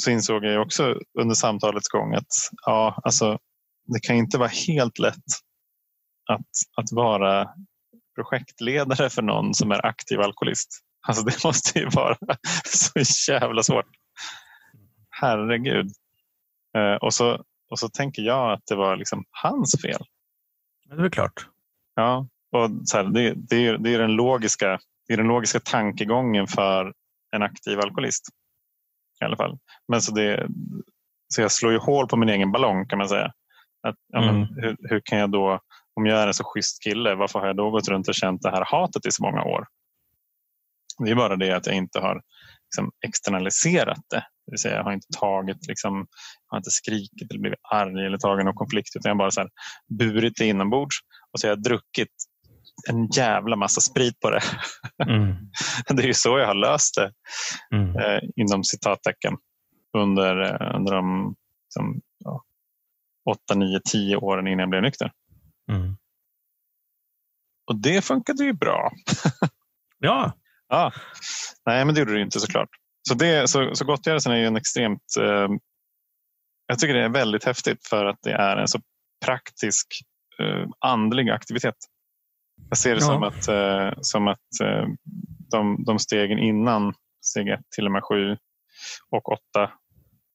[0.00, 2.26] så insåg jag också under samtalets gång att
[2.66, 3.38] ja, alltså,
[3.86, 5.14] det kan inte vara helt lätt
[6.30, 7.48] att, att vara
[8.18, 10.68] projektledare för någon som är aktiv alkoholist.
[11.06, 12.16] Alltså det måste ju vara
[13.04, 13.86] så jävla svårt.
[15.10, 15.90] Herregud.
[16.76, 20.00] Eh, och, så, och så tänker jag att det var liksom hans fel.
[20.86, 21.46] Det är väl klart.
[21.94, 24.78] Ja, och så här, det, det, är, det, är den logiska,
[25.08, 26.92] det är den logiska tankegången för
[27.36, 28.28] en aktiv alkoholist
[29.20, 29.58] i alla fall.
[29.88, 30.48] Men så, det,
[31.28, 33.32] så jag slår ju hål på min egen ballong kan man säga.
[33.82, 34.48] Att, ja, men, mm.
[34.56, 35.60] hur, hur, kan jag då,
[35.98, 38.42] om jag är en så schysst kille, varför har jag då gått runt och känt
[38.42, 39.66] det här hatet i så många år?
[41.04, 42.22] Det är bara det att jag inte har
[42.64, 44.24] liksom, externaliserat det.
[44.46, 45.96] Det vill säga jag har inte tagit, liksom,
[46.48, 49.30] jag har inte skrikit eller blivit arg eller tagit någon konflikt utan jag har bara
[49.30, 49.50] så här,
[49.98, 50.96] burit det inombords
[51.32, 52.14] och så har jag druckit
[52.88, 54.42] en jävla massa sprit på det.
[55.08, 55.34] Mm.
[55.96, 57.12] det är ju så jag har löst det
[57.76, 57.96] mm.
[57.96, 59.36] eh, inom citattecken
[59.98, 61.34] under, eh, under de
[61.66, 62.44] liksom, ja,
[63.30, 65.12] 8, 9, 10 åren innan jag blev nykter.
[65.68, 65.96] Mm.
[67.66, 68.92] Och det funkade ju bra.
[69.98, 70.32] ja.
[70.68, 70.92] ja.
[71.66, 72.68] Nej, men det gjorde det inte såklart.
[73.08, 75.02] Så, det, så, så gottgörelsen är ju en extremt...
[75.20, 75.48] Eh,
[76.66, 78.80] jag tycker det är väldigt häftigt för att det är en så
[79.24, 79.86] praktisk
[80.38, 81.74] eh, andlig aktivitet.
[82.68, 83.06] Jag ser det ja.
[83.06, 84.86] som att, eh, som att eh,
[85.50, 88.36] de, de stegen innan steg 1 till och med 7
[89.10, 89.40] och 8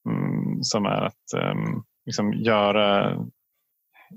[0.08, 1.54] mm, som är att eh,
[2.06, 3.16] liksom göra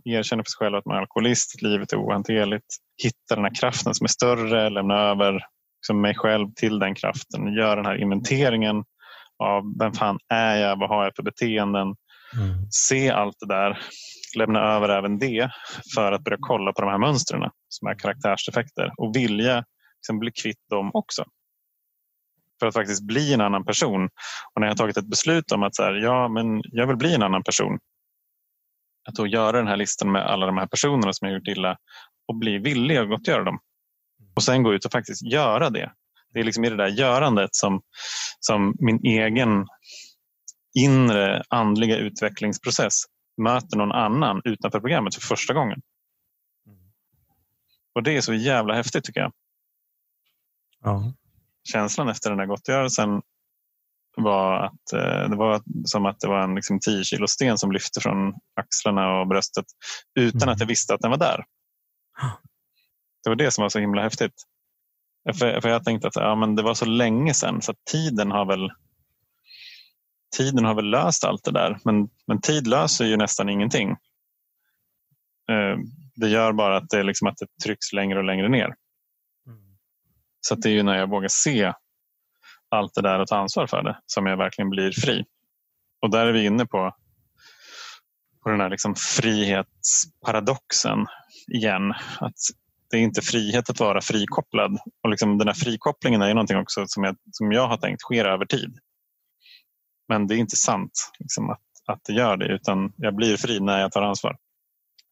[0.05, 2.65] erkänna för sig själv att man är alkoholist, livet är ohanterligt,
[3.03, 5.41] hitta den här kraften som är större, lämna över
[5.81, 8.83] liksom mig själv till den kraften, göra den här inventeringen
[9.43, 12.67] av vem fan är jag, vad har jag för beteenden, mm.
[12.71, 13.79] se allt det där
[14.37, 15.51] lämna över även det
[15.95, 19.63] för att börja kolla på de här mönstren som är karaktärsdefekter och vilja
[19.97, 21.25] liksom bli kvitt dem också.
[22.59, 24.09] För att faktiskt bli en annan person.
[24.53, 27.15] Och när jag tagit ett beslut om att så här, ja, men jag vill bli
[27.15, 27.79] en annan person.
[29.07, 31.77] Att då göra den här listan med alla de här personerna som jag gjort illa
[32.27, 33.59] och bli villig att gottgöra dem.
[34.35, 35.91] Och sen gå ut och faktiskt göra det.
[36.33, 37.81] Det är liksom i det där görandet som,
[38.39, 39.67] som min egen
[40.79, 43.03] inre andliga utvecklingsprocess
[43.37, 45.81] möter någon annan utanför programmet för första gången.
[47.95, 49.31] Och det är så jävla häftigt tycker jag.
[50.83, 51.13] Ja.
[51.63, 53.21] Känslan efter den här gottgörelsen
[54.17, 57.71] var att eh, det var som att det var en liksom 10 kilo sten som
[57.71, 59.65] lyfte från axlarna och bröstet
[60.19, 60.53] utan mm.
[60.53, 61.45] att jag visste att den var där.
[63.23, 64.33] Det var det som var så himla häftigt.
[65.39, 68.45] För, för jag tänkte att ja, men det var så länge sedan så tiden har
[68.45, 68.71] väl
[70.37, 71.79] tiden har väl löst allt det där.
[71.85, 73.89] Men, men tid löser ju nästan ingenting.
[75.49, 75.77] Eh,
[76.15, 78.65] det gör bara att det, liksom att det trycks längre och längre ner.
[79.47, 79.77] Mm.
[80.41, 81.73] Så det är ju när jag vågar se
[82.69, 85.25] allt det där och ta ansvar för det som jag verkligen blir fri.
[86.01, 86.95] Och där är vi inne på,
[88.43, 91.05] på den här liksom frihetsparadoxen
[91.53, 91.91] igen.
[92.19, 92.37] Att
[92.89, 94.79] det är inte frihet att vara frikopplad.
[95.03, 98.25] Och liksom den här frikopplingen är någonting också som jag, som jag har tänkt sker
[98.25, 98.77] över tid.
[100.07, 103.59] Men det är inte sant liksom, att, att det gör det utan jag blir fri
[103.59, 104.37] när jag tar ansvar.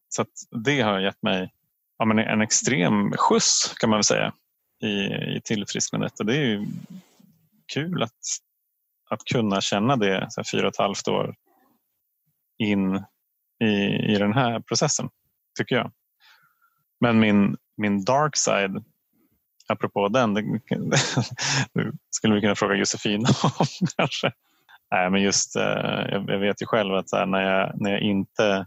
[0.08, 1.52] Så det har gett mig
[1.98, 4.32] ja, men en extrem skjuts kan man väl säga
[4.82, 4.86] i,
[5.36, 6.20] i tillfrisknandet.
[6.20, 6.66] Och det är ju
[7.74, 8.12] kul att,
[9.10, 11.34] att kunna känna det så här, fyra och ett halvt år
[12.58, 13.04] in
[13.64, 13.66] i,
[14.12, 15.08] i den här processen,
[15.58, 15.92] tycker jag.
[17.00, 18.84] Men min, min dark side,
[19.68, 20.42] apropå den, det,
[21.74, 24.32] det skulle vi kunna fråga Josefina om kanske.
[24.90, 28.66] Nej, men just, eh, jag vet ju själv att här, när, jag, när, jag inte,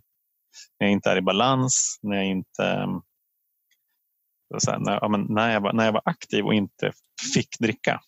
[0.80, 2.88] när jag inte är i balans, när jag inte
[4.68, 6.92] här, när, ja, när, jag var, när jag var aktiv och inte
[7.34, 8.02] fick dricka,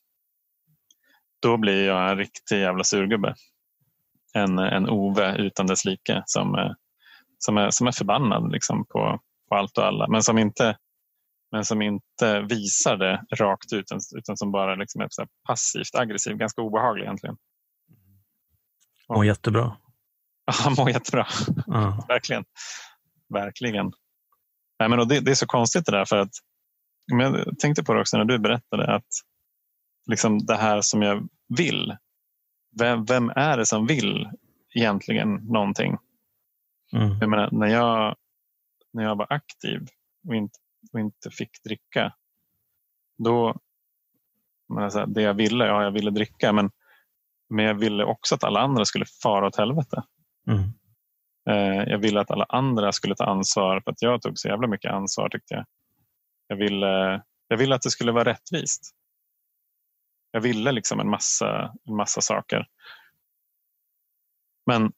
[1.42, 3.36] då blir jag en riktig jävla surgubbe.
[4.34, 6.72] En, en Ove utan dess like som, eh,
[7.38, 9.20] som, är, som är förbannad liksom på,
[9.50, 10.78] på allt och alla men som inte,
[11.52, 13.86] men som inte visar det rakt ut
[14.16, 15.08] utan som bara liksom är
[15.48, 16.38] passivt aggressiv.
[16.38, 17.38] Ganska obehaglig egentligen.
[19.10, 19.78] Mår jättebra.
[20.64, 21.28] Han mår jättebra.
[21.68, 21.92] Mm.
[22.08, 22.46] Verkligen.
[23.34, 23.92] Verkligen.
[24.80, 26.32] Nej, men det, det, är så konstigt det där för att
[27.06, 29.08] jag tänkte på det också när du berättade att
[30.08, 31.28] liksom det här som jag
[31.58, 31.97] vill.
[32.80, 34.30] Vem, vem är det som vill
[34.76, 35.97] egentligen någonting?
[36.93, 37.18] Mm.
[37.20, 38.16] Jag menar, när, jag,
[38.93, 39.88] när jag var aktiv
[40.28, 40.60] och inte,
[40.93, 42.14] och inte fick dricka.
[43.18, 43.56] Då,
[44.78, 46.72] alltså, det jag ville, ja jag ville dricka men,
[47.49, 50.04] men jag ville också att alla andra skulle fara åt helvete.
[50.47, 50.64] Mm.
[51.49, 54.68] Eh, jag ville att alla andra skulle ta ansvar för att jag tog så jävla
[54.68, 55.66] mycket ansvar tyckte jag.
[56.47, 58.95] Jag ville, jag ville att det skulle vara rättvist.
[60.32, 62.66] Jag ville liksom en massa, en massa saker.
[64.66, 64.92] Men,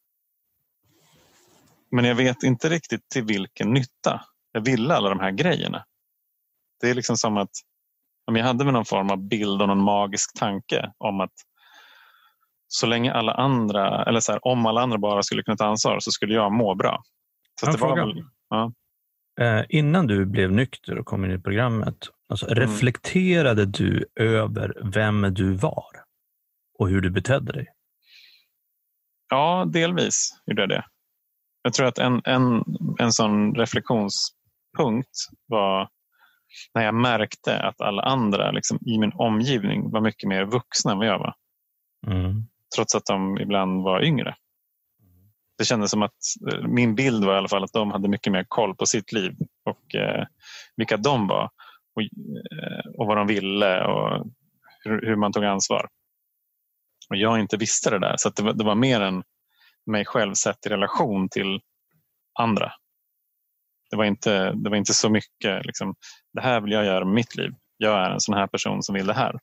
[1.92, 4.22] men jag vet inte riktigt till vilken nytta.
[4.52, 5.86] Jag ville alla de här grejerna.
[6.82, 7.52] Det är liksom som att
[8.26, 11.34] om jag hade någon form av bild och någon magisk tanke om att
[12.68, 16.00] så länge alla andra, eller så här, om alla andra bara skulle kunna ta ansvar
[16.00, 17.04] så skulle jag må bra.
[17.60, 18.74] Så det var väl, ja.
[19.42, 21.96] eh, innan du blev nykter och kom in i programmet,
[22.34, 22.60] alltså, mm.
[22.60, 25.92] reflekterade du över vem du var
[26.80, 27.68] och hur du betedde dig?
[29.30, 30.86] Ja, delvis gjorde jag det.
[31.62, 32.64] Jag tror att en, en,
[33.00, 35.90] en sån reflektionspunkt var
[36.74, 40.98] när jag märkte att alla andra liksom, i min omgivning var mycket mer vuxna än
[40.98, 41.36] vad jag var.
[42.08, 44.36] Mm trots att de ibland var yngre.
[45.58, 46.18] Det kändes som att
[46.52, 49.12] eh, min bild var i alla fall att de hade mycket mer koll på sitt
[49.12, 50.26] liv och eh,
[50.76, 51.50] vilka de var
[51.96, 54.28] och, eh, och vad de ville och
[54.84, 55.88] hur, hur, man tog ansvar.
[57.10, 59.24] Och jag inte visste det där så det var, det, var, mer än
[59.86, 61.60] mig själv sett i relation till
[62.40, 62.72] andra.
[63.90, 65.96] Det var inte, det var inte så mycket liksom,
[66.34, 67.52] det här vill jag göra med mitt liv.
[67.78, 69.40] Jag är en sån här person som vill det här.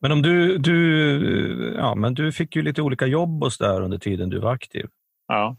[0.00, 3.80] Men om du, du, ja, men du fick ju lite olika jobb och så där
[3.80, 4.86] under tiden du var aktiv.
[5.26, 5.56] Ja.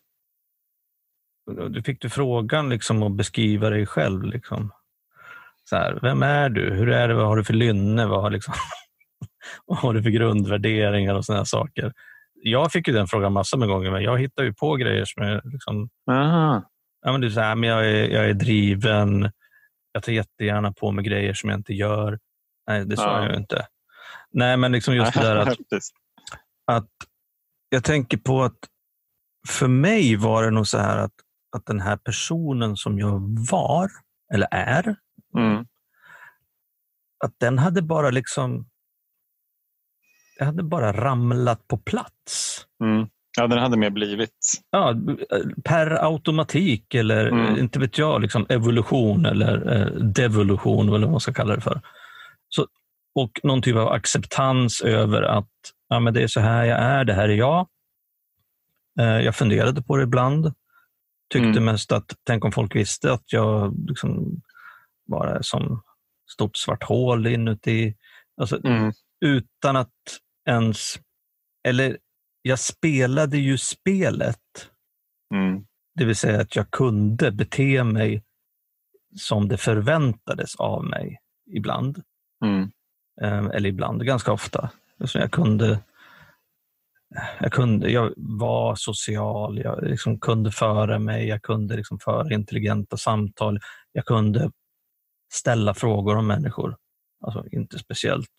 [1.70, 4.24] Du fick du frågan liksom att beskriva dig själv.
[4.24, 4.72] Liksom.
[5.70, 6.74] Så här, vem är du?
[6.74, 7.14] Hur är det?
[7.14, 8.06] Vad har du för lynne?
[8.06, 8.54] Vad har, liksom,
[9.66, 11.94] vad har du för grundvärderingar och sådana saker?
[12.34, 15.24] Jag fick ju den frågan massor med gånger, men jag hittar ju på grejer som
[15.24, 15.42] är...
[15.44, 16.70] Liksom, Aha.
[17.02, 19.32] ja, men du säger, men jag, är, jag är driven,
[19.92, 22.20] jag tar jättegärna på mig grejer som jag inte gör.
[22.68, 23.24] Nej, det sa ja.
[23.24, 23.66] jag ju inte.
[24.32, 25.58] Nej, men liksom just det där att,
[26.72, 26.90] att
[27.70, 28.60] jag tänker på att
[29.48, 31.14] för mig var det nog så här att,
[31.56, 33.20] att den här personen som jag
[33.52, 33.90] var,
[34.34, 34.96] eller är,
[35.38, 35.66] mm.
[37.26, 38.66] att den hade bara liksom
[40.38, 42.66] jag hade bara ramlat på plats.
[42.84, 43.08] Mm.
[43.38, 44.62] Ja, den hade mer blivit.
[44.72, 44.96] Ja,
[45.64, 47.58] per automatik eller mm.
[47.58, 51.82] inte vet jag, liksom evolution eller eh, devolution eller vad man ska kalla det för.
[52.50, 52.68] Så
[53.16, 55.50] och någon typ av acceptans över att
[55.90, 57.68] ja, men det är så här jag är, det här är jag.
[59.00, 60.54] Eh, jag funderade på det ibland.
[61.30, 61.66] Tyckte mm.
[61.66, 64.42] mest att, tänk om folk visste att jag liksom
[65.10, 65.82] bara som
[66.32, 67.96] stort svart hål inuti.
[68.42, 68.92] Alltså, mm.
[69.26, 70.96] Utan att ens...
[71.68, 71.98] Eller
[72.42, 74.70] jag spelade ju spelet.
[75.34, 75.66] Mm.
[75.96, 78.24] Det vill säga att jag kunde bete mig
[79.16, 81.20] som det förväntades av mig
[81.52, 82.04] ibland.
[82.46, 82.72] Mm.
[83.22, 84.70] Eh, eller ibland, ganska ofta.
[85.06, 85.80] Så jag kunde
[87.40, 92.98] jag, kunde, jag var social, jag liksom kunde föra mig, jag kunde liksom föra intelligenta
[92.98, 93.60] samtal.
[93.92, 94.52] Jag kunde
[95.30, 96.78] ställa frågor om människor.
[97.22, 98.30] Alltså inte speciellt,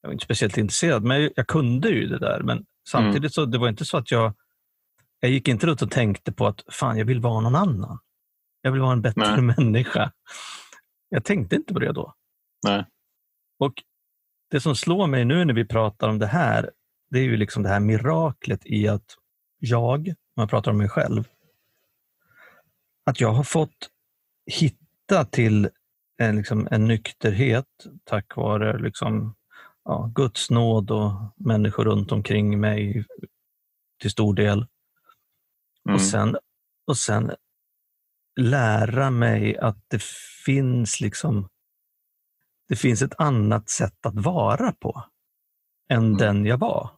[0.00, 2.40] jag var inte speciellt intresserad, men jag kunde ju det där.
[2.42, 3.30] Men samtidigt mm.
[3.30, 4.34] så det var inte så att jag,
[5.20, 7.98] jag gick inte ut och tänkte på att fan, jag vill vara någon annan.
[8.62, 9.54] Jag vill vara en bättre Nej.
[9.56, 10.12] människa.
[11.08, 12.14] Jag tänkte inte på det då.
[12.66, 12.84] Nej.
[13.58, 13.74] Och
[14.50, 16.70] det som slår mig nu när vi pratar om det här,
[17.10, 19.16] det är ju liksom det här miraklet i att
[19.58, 21.28] jag, om jag pratar om mig själv,
[23.06, 23.90] att jag har fått
[24.46, 25.70] hitta till
[26.18, 27.66] en, liksom, en nykterhet
[28.04, 29.34] tack vare liksom,
[29.84, 33.04] ja, Guds nåd och människor runt omkring mig
[34.00, 34.66] till stor del.
[35.88, 35.94] Mm.
[35.94, 36.36] Och, sen,
[36.86, 37.32] och sen
[38.40, 40.02] lära mig att det
[40.44, 41.48] finns liksom
[42.68, 45.04] det finns ett annat sätt att vara på
[45.88, 46.16] än mm.
[46.16, 46.90] den jag var.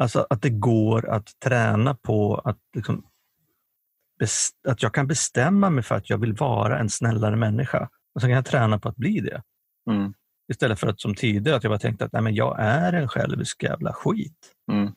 [0.00, 3.06] Alltså att det går att träna på att, liksom,
[4.68, 7.88] att jag kan bestämma mig för att jag vill vara en snällare människa.
[8.14, 9.42] Och sen kan jag träna på att bli det.
[9.90, 10.14] Mm.
[10.52, 13.08] Istället för att som tidigare att jag bara tänkte att nej, men jag är en
[13.08, 14.52] självisk jävla skit.
[14.72, 14.92] Mm.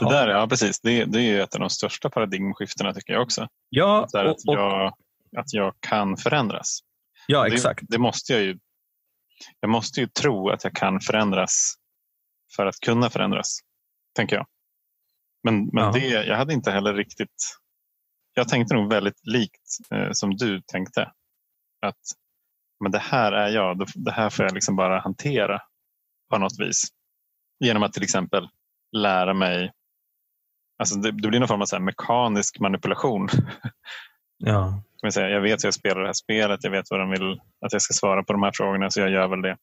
[0.00, 3.48] Det där, ja precis, det, det är ett av de största paradigmskiftena tycker jag också.
[3.68, 4.94] Ja, och, att, jag,
[5.36, 6.80] att jag kan förändras.
[7.26, 7.80] Ja, exakt.
[7.80, 8.58] Det, det, måste jag ju.
[9.60, 11.74] Jag måste ju tro att jag kan förändras
[12.56, 13.58] för att kunna förändras,
[14.16, 14.46] tänker jag.
[15.42, 15.92] Men, men ja.
[15.92, 17.58] det, jag hade inte heller riktigt...
[18.38, 21.02] Jag tänkte nog väldigt likt eh, som du tänkte.
[21.86, 22.00] Att
[22.80, 25.60] men det här är jag, det här får jag liksom bara hantera
[26.30, 26.82] på något vis.
[27.60, 28.48] Genom att till exempel
[28.96, 29.72] lära mig
[30.78, 33.28] Alltså det, det blir någon form av så mekanisk manipulation.
[34.40, 34.82] Ja.
[35.02, 37.32] jag, säga, jag vet hur jag spelar det här spelet, jag vet vad de vill
[37.32, 39.56] att jag ska svara på de här frågorna så jag gör väl det.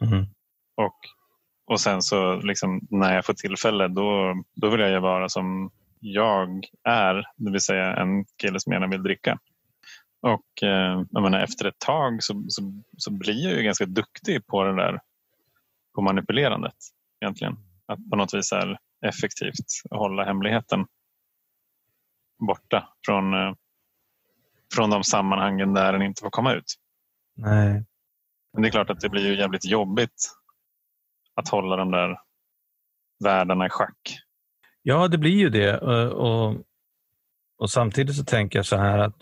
[0.00, 0.26] Mm.
[0.76, 0.96] Och,
[1.66, 6.64] och sen så liksom, när jag får tillfälle då, då vill jag vara som jag
[6.84, 9.38] är, det vill säga en kille som gärna vill dricka.
[10.20, 14.46] Och eh, jag menar, efter ett tag så, så, så, blir jag ju ganska duktig
[14.46, 15.00] på det där
[15.94, 16.74] på manipulerandet
[17.20, 17.56] egentligen.
[17.86, 20.86] Att på något vis är effektivt hålla hemligheten
[22.46, 23.54] borta från, eh,
[24.74, 26.74] från de sammanhangen där den inte får komma ut.
[27.36, 27.84] Nej.
[28.52, 30.30] Men det är klart att det blir ju jävligt jobbigt
[31.34, 32.18] att hålla de där
[33.24, 34.27] världarna i schack.
[34.88, 35.78] Ja, det blir ju det.
[35.78, 36.56] Och,
[37.58, 39.16] och samtidigt så tänker jag så här att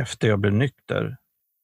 [0.00, 1.16] efter jag blev nykter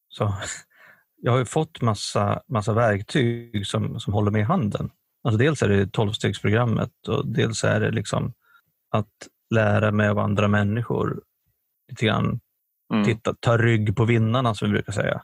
[0.09, 0.35] så
[1.17, 4.91] jag har fått massa, massa verktyg som, som håller mig i handen.
[5.25, 8.33] Alltså dels är det tolvstegsprogrammet och dels är det liksom
[8.91, 9.13] att
[9.55, 11.23] lära mig av andra människor.
[11.91, 12.41] Lite grann
[12.93, 13.05] mm.
[13.05, 15.23] titta, ta rygg på vinnarna som vi brukar säga.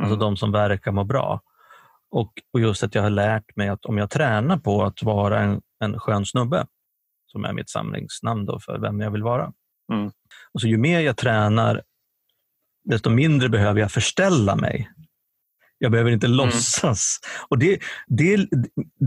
[0.00, 0.18] Alltså mm.
[0.18, 1.40] De som verkar må bra.
[2.10, 5.40] Och, och, just att jag har lärt mig att om jag tränar på att vara
[5.40, 6.66] en, en skön snubbe,
[7.26, 9.52] som är mitt samlingsnamn då för vem jag vill vara.
[9.92, 10.10] Mm.
[10.52, 11.82] Och så ju mer jag tränar,
[12.84, 14.90] desto mindre behöver jag förställa mig.
[15.78, 16.36] Jag behöver inte mm.
[16.36, 17.18] låtsas.
[17.48, 18.48] Och det, det,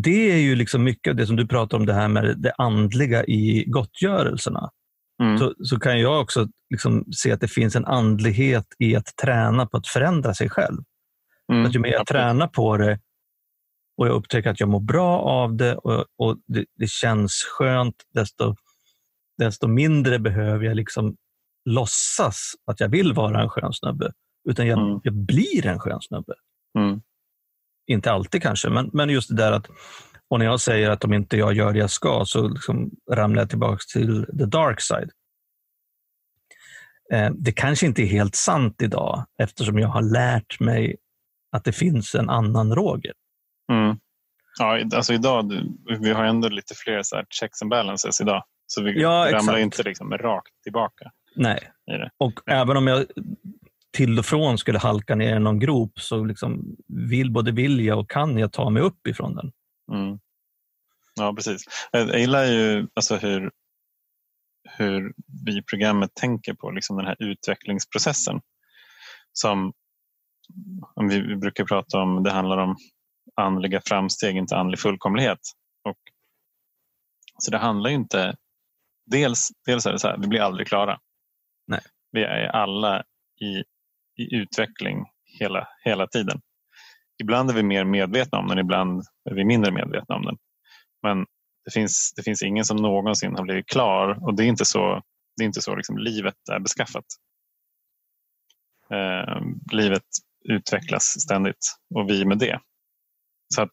[0.03, 2.53] det är ju liksom mycket av det som du pratar om, det här med det
[2.57, 4.69] andliga i gottgörelserna.
[5.23, 5.37] Mm.
[5.37, 9.65] Så, så kan jag också liksom se att det finns en andlighet i att träna
[9.65, 10.77] på att förändra sig själv.
[11.51, 11.65] Mm.
[11.65, 12.99] Att ju mer jag tränar på det
[13.99, 17.95] och jag upptäcker att jag mår bra av det och, och det, det, känns skönt,
[18.13, 18.55] desto,
[19.37, 21.15] desto mindre behöver jag liksom
[21.65, 24.11] låtsas att jag vill vara en skön snubbe.
[24.49, 24.99] Utan jag, mm.
[25.03, 26.33] jag blir en skön snubbe.
[26.77, 27.01] Mm.
[27.87, 29.67] Inte alltid kanske, men, men just det där att
[30.29, 33.41] och när jag säger att om inte jag gör det jag ska så liksom ramlar
[33.41, 35.11] jag tillbaka till the dark side.
[37.13, 40.95] Eh, det kanske inte är helt sant idag eftersom jag har lärt mig
[41.51, 43.13] att det finns en annan Roger.
[43.69, 43.97] Mm.
[44.59, 45.51] Ja, alltså idag,
[45.99, 48.43] vi har ändå lite fler så checks and balances idag.
[48.67, 49.59] Så vi ja, ramlar exakt.
[49.59, 51.11] inte liksom rakt tillbaka.
[51.35, 51.59] Nej,
[52.17, 52.57] och Nej.
[52.57, 53.05] även om jag
[53.91, 57.99] till och från skulle halka ner i någon grop så liksom vill, både vill jag
[57.99, 59.51] och kan jag ta mig upp ifrån den.
[59.91, 60.19] Mm.
[61.15, 61.63] Ja, precis.
[61.91, 63.51] Jag gillar ju alltså hur,
[64.77, 65.13] hur
[65.45, 68.41] vi i programmet tänker på liksom den här utvecklingsprocessen.
[69.33, 69.73] Som
[70.95, 72.75] om vi brukar prata om, det handlar om
[73.39, 75.39] andliga framsteg, inte andlig fullkomlighet.
[75.83, 75.97] Och,
[77.37, 78.35] så det handlar ju inte...
[79.05, 80.99] Dels, dels är det så här, vi blir aldrig klara.
[81.67, 81.81] Nej.
[82.11, 83.03] Vi är alla
[83.41, 83.63] i
[84.19, 85.05] i utveckling
[85.39, 86.41] hela, hela tiden.
[87.21, 90.37] Ibland är vi mer medvetna om den, ibland är vi mindre medvetna om den.
[91.03, 91.25] Men
[91.65, 95.01] det finns, det finns ingen som någonsin har blivit klar och det är inte så,
[95.37, 97.05] det är inte så liksom livet är beskaffat.
[98.91, 100.03] Eh, livet
[100.49, 102.59] utvecklas ständigt och vi med det.
[103.55, 103.71] Så att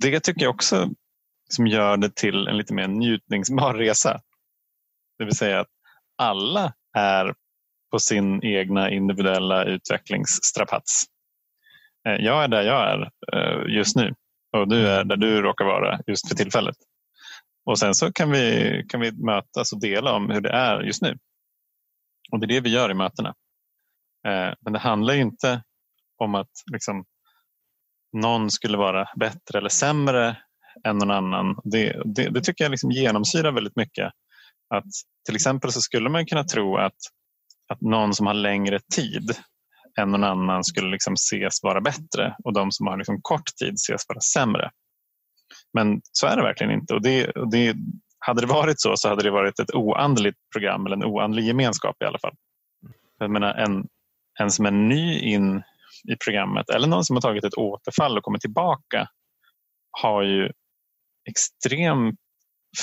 [0.00, 0.90] Det tycker jag också
[1.50, 4.20] som gör det till en lite mer njutningsbar resa.
[5.18, 5.70] Det vill säga att
[6.18, 7.34] alla är
[7.90, 11.04] på sin egna individuella utvecklingsstrapats.
[12.08, 14.14] Eh, jag är där jag är eh, just nu
[14.56, 16.76] och du är där du råkar vara just för tillfället.
[17.64, 21.02] Och sen så kan vi, kan vi mötas och dela om hur det är just
[21.02, 21.18] nu.
[22.32, 23.34] Och det är det vi gör i mötena.
[24.26, 25.62] Eh, men det handlar ju inte
[26.18, 27.04] om att liksom,
[28.14, 30.36] någon skulle vara bättre eller sämre
[30.86, 31.56] än någon annan.
[31.64, 34.12] Det, det, det tycker jag liksom genomsyrar väldigt mycket.
[34.74, 34.84] Att
[35.26, 36.96] till exempel så skulle man kunna tro att,
[37.68, 39.36] att någon som har längre tid
[39.98, 43.74] än någon annan skulle liksom ses vara bättre och de som har liksom kort tid
[43.74, 44.70] ses vara sämre.
[45.72, 46.94] Men så är det verkligen inte.
[46.94, 47.76] Och det, och det,
[48.18, 51.96] hade det varit så så hade det varit ett oandligt program eller en oandlig gemenskap
[52.02, 52.34] i alla fall.
[53.18, 53.86] Jag menar, en,
[54.40, 55.62] en som är ny in
[56.12, 59.08] i programmet eller någon som har tagit ett återfall och kommit tillbaka
[59.90, 60.50] har ju
[61.28, 62.16] extrem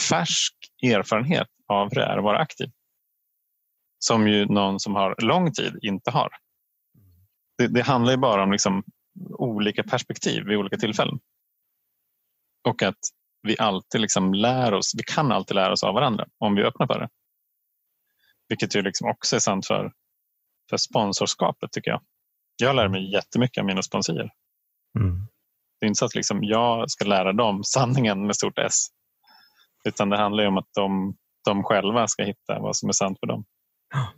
[0.10, 0.54] färsk
[0.84, 2.68] erfarenhet av hur det är att vara aktiv.
[4.00, 6.30] Som ju någon som har lång tid inte har.
[7.58, 8.84] Det, det handlar ju bara om liksom
[9.30, 11.20] olika perspektiv vid olika tillfällen.
[12.68, 13.00] Och att
[13.42, 16.88] vi alltid liksom lär oss, vi kan alltid lära oss av varandra om vi öppnar
[16.88, 17.10] för det.
[18.48, 19.94] Vilket ju liksom också är sant för,
[20.70, 22.02] för sponsorskapet tycker jag.
[22.62, 24.30] Jag lär mig jättemycket av mina sponsorer.
[24.99, 25.28] Mm.
[25.80, 28.88] Det är inte så att liksom jag ska lära dem sanningen med stort S.
[29.84, 33.28] Utan det handlar om att de, de själva ska hitta vad som är sant för
[33.28, 33.45] dem.
[33.93, 34.14] Ja.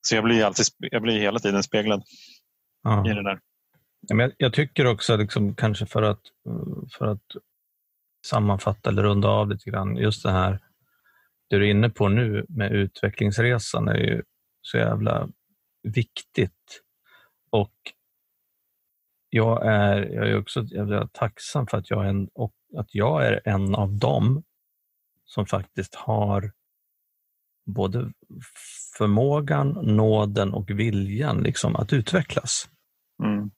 [0.00, 2.02] Så jag blir, alltid, jag blir hela tiden speglad
[2.82, 3.10] ja.
[3.10, 3.40] i det där.
[4.36, 6.20] Jag tycker också, liksom, kanske för att,
[6.98, 7.24] för att
[8.26, 10.60] sammanfatta eller runda av lite grann, just det här
[11.50, 14.22] det du är inne på nu med utvecklingsresan är ju
[14.62, 15.28] så jävla
[15.82, 16.83] viktigt.
[17.54, 17.92] Och
[19.30, 22.28] jag är, jag är också jävla tacksam för att jag, är en,
[22.76, 24.42] att jag är en av dem
[25.24, 26.52] som faktiskt har
[27.66, 28.12] både
[28.98, 32.68] förmågan, nåden och viljan liksom, att utvecklas.
[33.24, 33.50] Mm.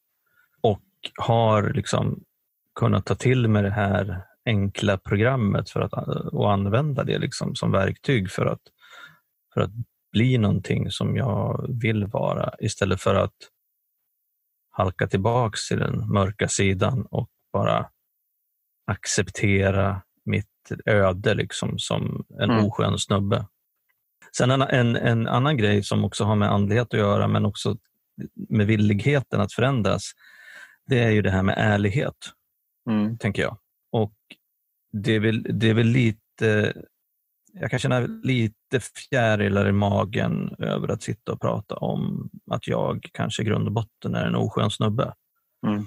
[0.60, 0.84] Och
[1.14, 2.24] har liksom
[2.74, 5.92] kunnat ta till mig det här enkla programmet för att
[6.32, 8.62] och använda det liksom som verktyg för att,
[9.54, 9.70] för att
[10.12, 13.34] bli någonting som jag vill vara istället för att
[14.76, 17.86] halka tillbaks till den mörka sidan och bara
[18.86, 22.64] acceptera mitt öde liksom som en mm.
[22.64, 23.46] oskön snubbe.
[24.36, 27.76] Sen en, en, en, annan grej som också har med andlighet att göra, men också
[28.48, 30.12] med villigheten att förändras,
[30.86, 32.16] det är ju det här med ärlighet,
[32.90, 33.18] mm.
[33.18, 33.58] tänker jag.
[33.92, 34.14] Och
[34.92, 36.74] det är, väl, det är väl lite,
[37.60, 43.10] jag kan känna lite fjärilar i magen över att sitta och prata om att jag
[43.12, 45.14] kanske i grund och botten är en oskön snubbe.
[45.66, 45.84] Mm.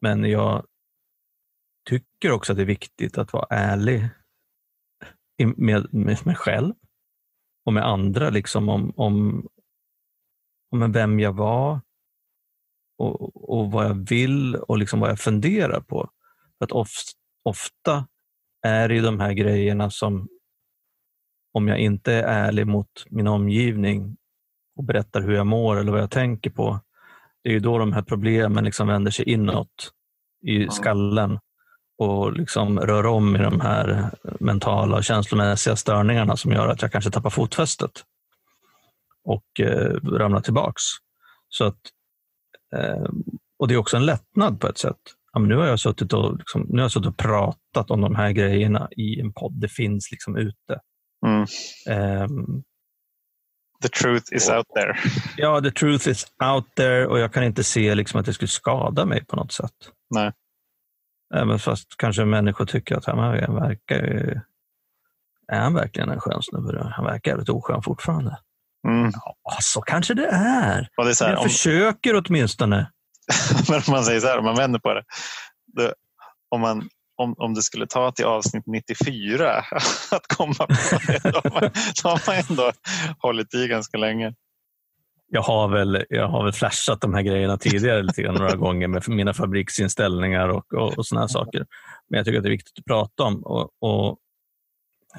[0.00, 0.66] Men jag
[1.88, 4.08] tycker också att det är viktigt att vara ärlig
[5.56, 6.74] med, med mig själv
[7.64, 9.46] och med andra liksom om, om,
[10.70, 11.80] om vem jag var
[12.98, 16.10] och, och vad jag vill och liksom vad jag funderar på.
[16.58, 16.88] För att of,
[17.42, 18.06] ofta
[18.62, 20.28] är det de här grejerna som,
[21.54, 24.16] om jag inte är ärlig mot min omgivning
[24.76, 26.80] och berättar hur jag mår eller vad jag tänker på,
[27.42, 29.90] det är ju då de här problemen liksom vänder sig inåt
[30.46, 31.38] i skallen
[31.98, 36.92] och liksom rör om i de här mentala och känslomässiga störningarna som gör att jag
[36.92, 37.90] kanske tappar fotfästet
[39.24, 40.82] och eh, ramlar tillbaks.
[41.48, 41.80] Så att,
[42.76, 43.10] eh,
[43.58, 45.00] och Det är också en lättnad på ett sätt.
[45.32, 48.14] Ja, nu, har jag suttit och, liksom, nu har jag suttit och pratat om de
[48.14, 49.60] här grejerna i en podd.
[49.60, 50.80] Det finns liksom ute.
[51.24, 51.46] Mm.
[52.22, 52.62] Um,
[53.82, 54.94] the truth is och, out there.
[55.36, 58.48] Ja, the truth is out there och jag kan inte se liksom att det skulle
[58.48, 59.74] skada mig på något sätt.
[60.10, 60.32] Nej.
[61.34, 63.16] Även fast kanske människor tycker att han
[63.54, 64.42] verkar
[65.48, 66.92] är han verkligen en skön snubbe?
[66.96, 68.38] Han verkar jävligt oskön fortfarande.
[68.88, 69.12] Mm.
[69.14, 70.88] Ja, så kanske det är.
[70.96, 71.48] Och det är så här, jag om...
[71.48, 72.90] försöker åtminstone.
[73.68, 75.04] Men om man säger så här, om man vänder på det.
[75.66, 75.94] det
[76.48, 76.88] om, man,
[77.24, 79.56] om, om det skulle ta till avsnitt 94
[80.10, 81.60] att komma på det, då har,
[82.04, 82.72] man, har ändå
[83.18, 84.34] hållit i ganska länge
[85.34, 88.88] jag har, väl, jag har väl flashat de här grejerna tidigare lite grann, några gånger
[88.88, 91.66] med mina fabriksinställningar och, och, och såna saker.
[92.08, 93.42] Men jag tycker att det är viktigt att prata om.
[93.42, 94.18] Och, och,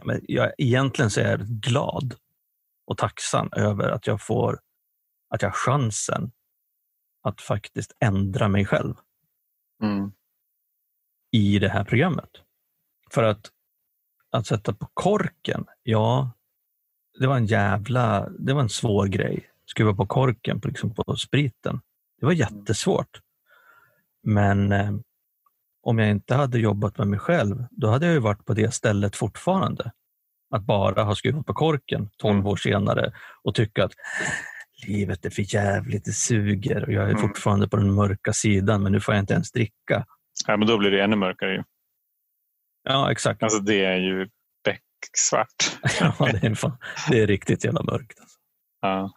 [0.04, 2.16] men jag, egentligen så är jag glad
[2.88, 4.60] och tacksam över att jag får
[5.30, 6.32] att jag har chansen
[7.24, 8.94] att faktiskt ändra mig själv
[9.82, 10.12] mm.
[11.36, 12.30] I det här programmet.
[13.14, 13.50] För att,
[14.32, 16.32] att sätta på korken, ja,
[17.20, 21.16] det var en jävla, det var en svår grej skruva på korken på, liksom på
[21.16, 21.82] spriten.
[22.20, 23.20] Det var jättesvårt.
[24.24, 24.92] Men eh,
[25.84, 28.74] om jag inte hade jobbat med mig själv, då hade jag ju varit på det
[28.74, 29.92] stället fortfarande.
[30.50, 32.48] Att bara ha skruvat på korken 12 mm.
[32.48, 33.14] år senare
[33.44, 33.94] och tycka att
[34.88, 37.22] livet är för jävligt, det suger och jag är mm.
[37.22, 40.06] fortfarande på den mörka sidan men nu får jag inte ens dricka.
[40.48, 41.64] Ja, men då blir det ännu mörkare.
[42.84, 43.44] Ja, exakt.
[43.44, 44.30] Alltså det är ju
[44.64, 45.80] becksvart.
[46.00, 46.78] ja, det är, fan,
[47.10, 48.20] det är riktigt jävla mörkt.
[48.20, 48.38] Alltså.
[48.82, 49.12] Ja.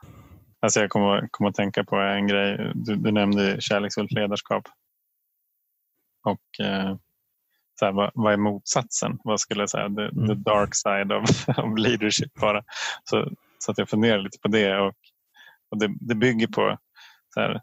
[0.60, 2.72] Alltså jag kommer, kommer att tänka på en grej.
[2.74, 4.64] Du, du nämnde kärleksfullt ledarskap.
[6.24, 6.96] Och eh,
[7.78, 9.18] så här, vad, vad, är motsatsen?
[9.24, 9.88] Vad skulle jag säga?
[9.88, 10.28] The, mm.
[10.28, 12.64] the dark side of, of leadership bara.
[13.04, 14.78] Så, så att jag funderar lite på det.
[14.78, 14.94] Och,
[15.70, 16.78] och det, det bygger på
[17.34, 17.60] så här,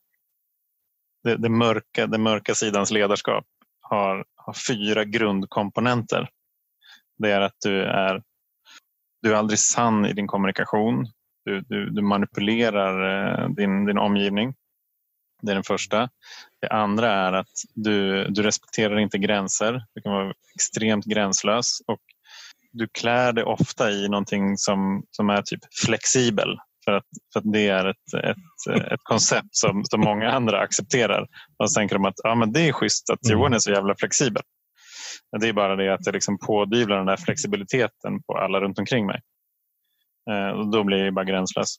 [1.24, 3.46] det, det, mörka, den mörka sidans ledarskap
[3.90, 6.30] har, har fyra grundkomponenter.
[7.18, 8.24] Det är att du är,
[9.22, 11.08] du är aldrig sann i din kommunikation.
[11.46, 14.54] Du, du, du manipulerar eh, din, din omgivning.
[15.42, 16.10] Det är den första.
[16.62, 19.86] Det andra är att du, du respekterar inte gränser.
[19.96, 22.02] Du kan vara extremt gränslös och
[22.72, 26.58] du klär dig ofta i någonting som, som är typ flexibel.
[26.86, 28.38] För att, för att det är ett, ett,
[28.92, 31.28] ett koncept som, som många andra accepterar.
[31.60, 33.96] Och så tänker de att ja, men det är schysst att Johan är så jävla
[33.96, 34.44] flexibel.
[35.32, 38.80] Men det är bara det att jag liksom pådyvlar den där flexibiliteten på alla runt
[38.80, 39.22] omkring mig.
[40.32, 41.76] Eh, och då blir jag bara gränslös.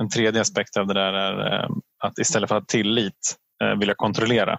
[0.00, 3.74] En tredje aspekt av det där är eh, att istället för att ha tillit eh,
[3.78, 4.58] vill jag kontrollera.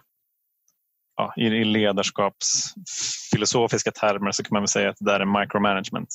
[1.15, 6.09] Ja, I ledarskapsfilosofiska termer så kan man väl säga att det där är micromanagement.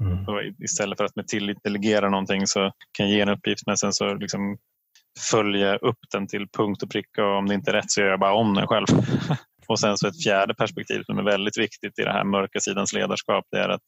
[0.00, 0.54] Mm.
[0.64, 3.92] istället för att med tillit delegera någonting så kan jag ge en uppgift men sen
[3.92, 4.58] så liksom
[5.30, 8.08] följa upp den till punkt och pricka och om det inte är rätt så gör
[8.08, 8.86] jag bara om den själv.
[9.68, 12.92] och sen så ett fjärde perspektiv som är väldigt viktigt i det här mörka sidans
[12.92, 13.82] ledarskap det är att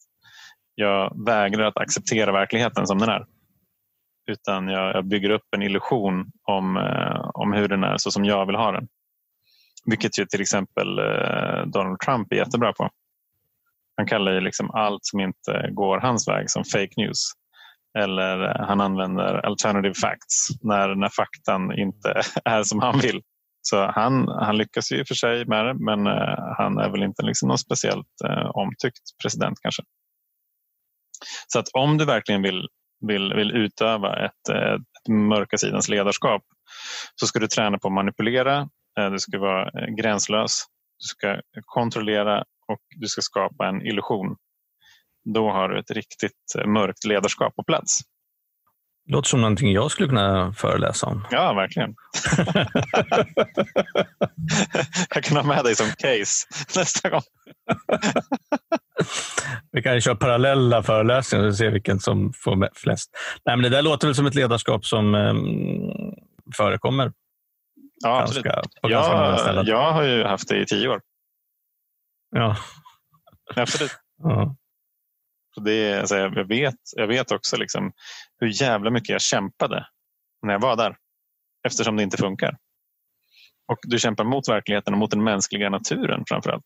[0.75, 3.25] jag vägrar att acceptera verkligheten som den är.
[4.31, 8.25] Utan jag, jag bygger upp en illusion om, eh, om hur den är så som
[8.25, 8.87] jag vill ha den.
[9.85, 12.89] Vilket ju till exempel eh, Donald Trump är jättebra på.
[13.99, 17.31] Han kallar ju liksom allt som inte går hans väg som fake news.
[17.99, 23.21] Eller eh, han använder alternative facts när, när faktan inte är som han vill.
[23.61, 27.23] Så han, han lyckas ju för sig med det men eh, han är väl inte
[27.23, 29.83] liksom någon speciellt eh, omtyckt president kanske.
[31.47, 32.67] Så att om du verkligen vill,
[33.07, 36.43] vill, vill utöva ett, ett mörka sidans ledarskap
[37.15, 38.69] så ska du träna på att manipulera,
[39.11, 40.63] du ska vara gränslös,
[40.99, 44.35] du ska kontrollera och du ska skapa en illusion.
[45.33, 47.99] Då har du ett riktigt mörkt ledarskap på plats.
[49.11, 51.27] Låter som någonting jag skulle kunna föreläsa om.
[51.31, 51.95] Ja, verkligen.
[55.15, 57.21] jag kan ha med dig som case nästa gång.
[59.71, 63.09] Vi kan köra parallella föreläsningar och se vilken som får flest.
[63.45, 66.13] Nej, men det där låter väl som ett ledarskap som um,
[66.57, 67.11] förekommer.
[68.03, 68.45] Ja, absolut.
[68.45, 68.65] jag,
[69.67, 71.01] jag har ju haft det i tio år.
[72.31, 72.57] Ja.
[73.55, 73.91] Absolut.
[74.23, 74.55] Ja.
[75.55, 77.91] Så det alltså, jag, vet, jag vet också liksom
[78.39, 79.87] hur jävla mycket jag kämpade
[80.41, 80.97] när jag var där.
[81.67, 82.57] Eftersom det inte funkar.
[83.67, 86.63] Och du kämpar mot verkligheten och mot den mänskliga naturen framför allt.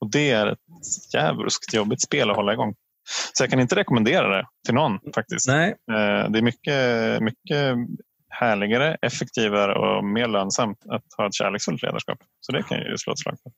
[0.00, 2.74] Och det är ett jävligt jobbigt spel att hålla igång.
[3.32, 5.48] Så jag kan inte rekommendera det till någon faktiskt.
[5.48, 5.68] Nej.
[5.70, 7.76] Eh, det är mycket, mycket
[8.28, 12.18] härligare, effektivare och mer lönsamt att ha ett kärleksfullt ledarskap.
[12.40, 13.52] Så det kan jag ju slå ett slag för.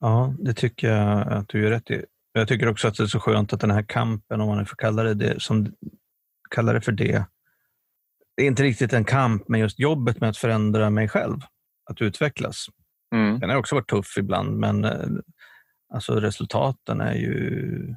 [0.00, 2.04] Ja, det tycker jag att du gör rätt i.
[2.32, 4.76] Jag tycker också att det är så skönt att den här kampen, om man får
[4.76, 5.72] kalla det, det, som,
[6.50, 7.24] kalla det för det,
[8.36, 11.40] det är inte riktigt en kamp, men just jobbet med att förändra mig själv,
[11.90, 12.66] att utvecklas.
[13.14, 13.40] Mm.
[13.40, 15.08] Den har också varit tuff ibland, men eh,
[15.94, 17.96] alltså resultaten är ju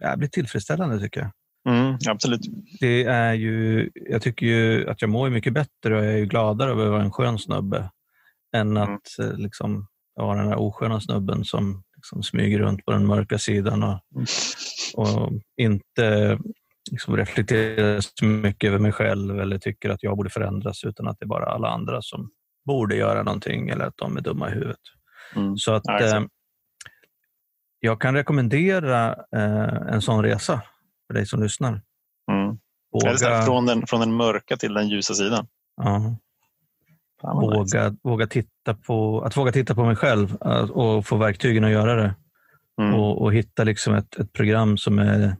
[0.00, 1.30] jävligt tillfredsställande tycker jag.
[1.74, 2.40] Mm, absolut.
[2.80, 6.26] Det är ju, jag tycker ju att jag mår mycket bättre och jag är ju
[6.26, 7.90] gladare över att vara en skön snubbe
[8.56, 9.36] än att mm.
[9.36, 9.86] liksom,
[10.20, 14.00] vara den där osköna snubben som liksom smyger runt på den mörka sidan och,
[14.94, 16.38] och inte
[16.90, 21.18] liksom reflekterar så mycket över mig själv eller tycker att jag borde förändras utan att
[21.18, 22.30] det är bara alla andra som
[22.66, 24.80] borde göra någonting eller att de är dumma i huvudet.
[25.36, 25.56] Mm.
[25.56, 26.22] Så att eh,
[27.80, 30.62] jag kan rekommendera eh, en sån resa
[31.06, 31.82] för dig som lyssnar.
[32.32, 32.58] Mm.
[32.92, 33.42] Våga...
[33.42, 35.46] Från, den, från den mörka till den ljusa sidan.
[35.76, 36.16] Ja.
[37.22, 41.70] Våga, våga titta på, att våga titta på mig själv eh, och få verktygen att
[41.70, 42.14] göra det.
[42.80, 42.94] Mm.
[42.94, 45.36] Och, och, hitta liksom ett, ett program som är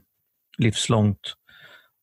[0.57, 1.33] livslångt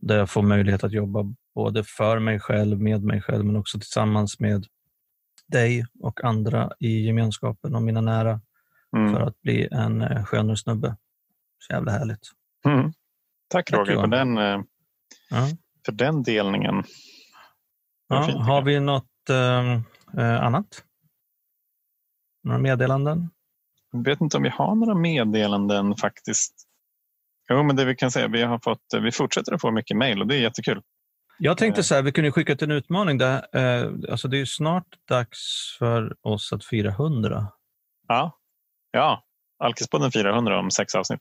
[0.00, 3.78] där jag får möjlighet att jobba både för mig själv, med mig själv, men också
[3.78, 4.66] tillsammans med
[5.46, 8.40] dig och andra i gemenskapen och mina nära
[8.96, 9.14] mm.
[9.14, 10.96] för att bli en eh, skönare snubbe.
[11.58, 12.30] Så jävla härligt.
[12.66, 12.92] Mm.
[13.48, 14.60] Tack, Tack Roger för den, eh,
[15.30, 15.48] ja.
[15.86, 16.84] för den delningen.
[18.08, 19.72] Ja, har vi något eh,
[20.18, 20.84] eh, annat?
[22.44, 23.30] Några meddelanden?
[23.92, 26.54] Jag vet inte om vi har några meddelanden faktiskt.
[27.50, 30.20] Jo, men det vi kan säga, vi har fått, vi fortsätter att få mycket mejl
[30.20, 30.82] och det är jättekul.
[31.38, 33.18] Jag tänkte så här, vi kunde skicka en utmaning.
[33.18, 35.38] Där, eh, alltså det är snart dags
[35.78, 37.46] för oss att fira 100.
[38.08, 38.38] Ja,
[38.90, 39.24] ja.
[39.58, 41.20] Alkispodden firar 100 om sex avsnitt.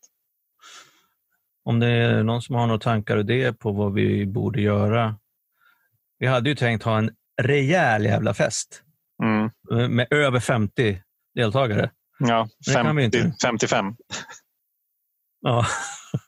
[1.64, 5.20] Om det är någon som har några tankar och idéer på vad vi borde göra.
[6.20, 8.84] Vi hade ju tänkt ha en rejäl jävla fest
[9.24, 9.96] mm.
[9.96, 11.02] med över 50
[11.36, 11.90] deltagare.
[12.20, 13.96] Ja, 50, 55.
[15.42, 15.66] Ja.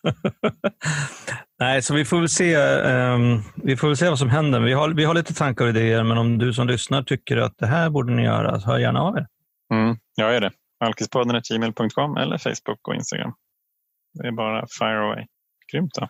[1.60, 4.60] Nej, så vi får väl se, um, vi får väl se vad som händer.
[4.60, 7.57] Vi har, vi har lite tankar och idéer, men om du som lyssnar tycker att
[7.57, 9.28] det här borde ni göra, så hör gärna av er.
[9.74, 10.51] Mm, jag är det.
[10.80, 13.34] Alkispodden.gmail.com eller Facebook och Instagram.
[14.14, 15.26] Det är bara fire away.
[15.72, 16.07] Grymt då.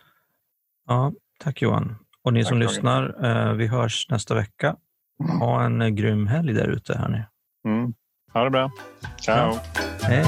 [0.87, 1.95] Ja, tack Johan.
[2.23, 4.75] Och ni tack, som lyssnar, uh, vi hörs nästa vecka.
[5.39, 7.25] Ha en uh, grym helg där ute.
[7.67, 7.93] Mm.
[8.33, 8.71] Ha det bra.
[9.21, 9.53] Ciao.
[9.53, 9.61] Ja.
[10.01, 10.25] Hej.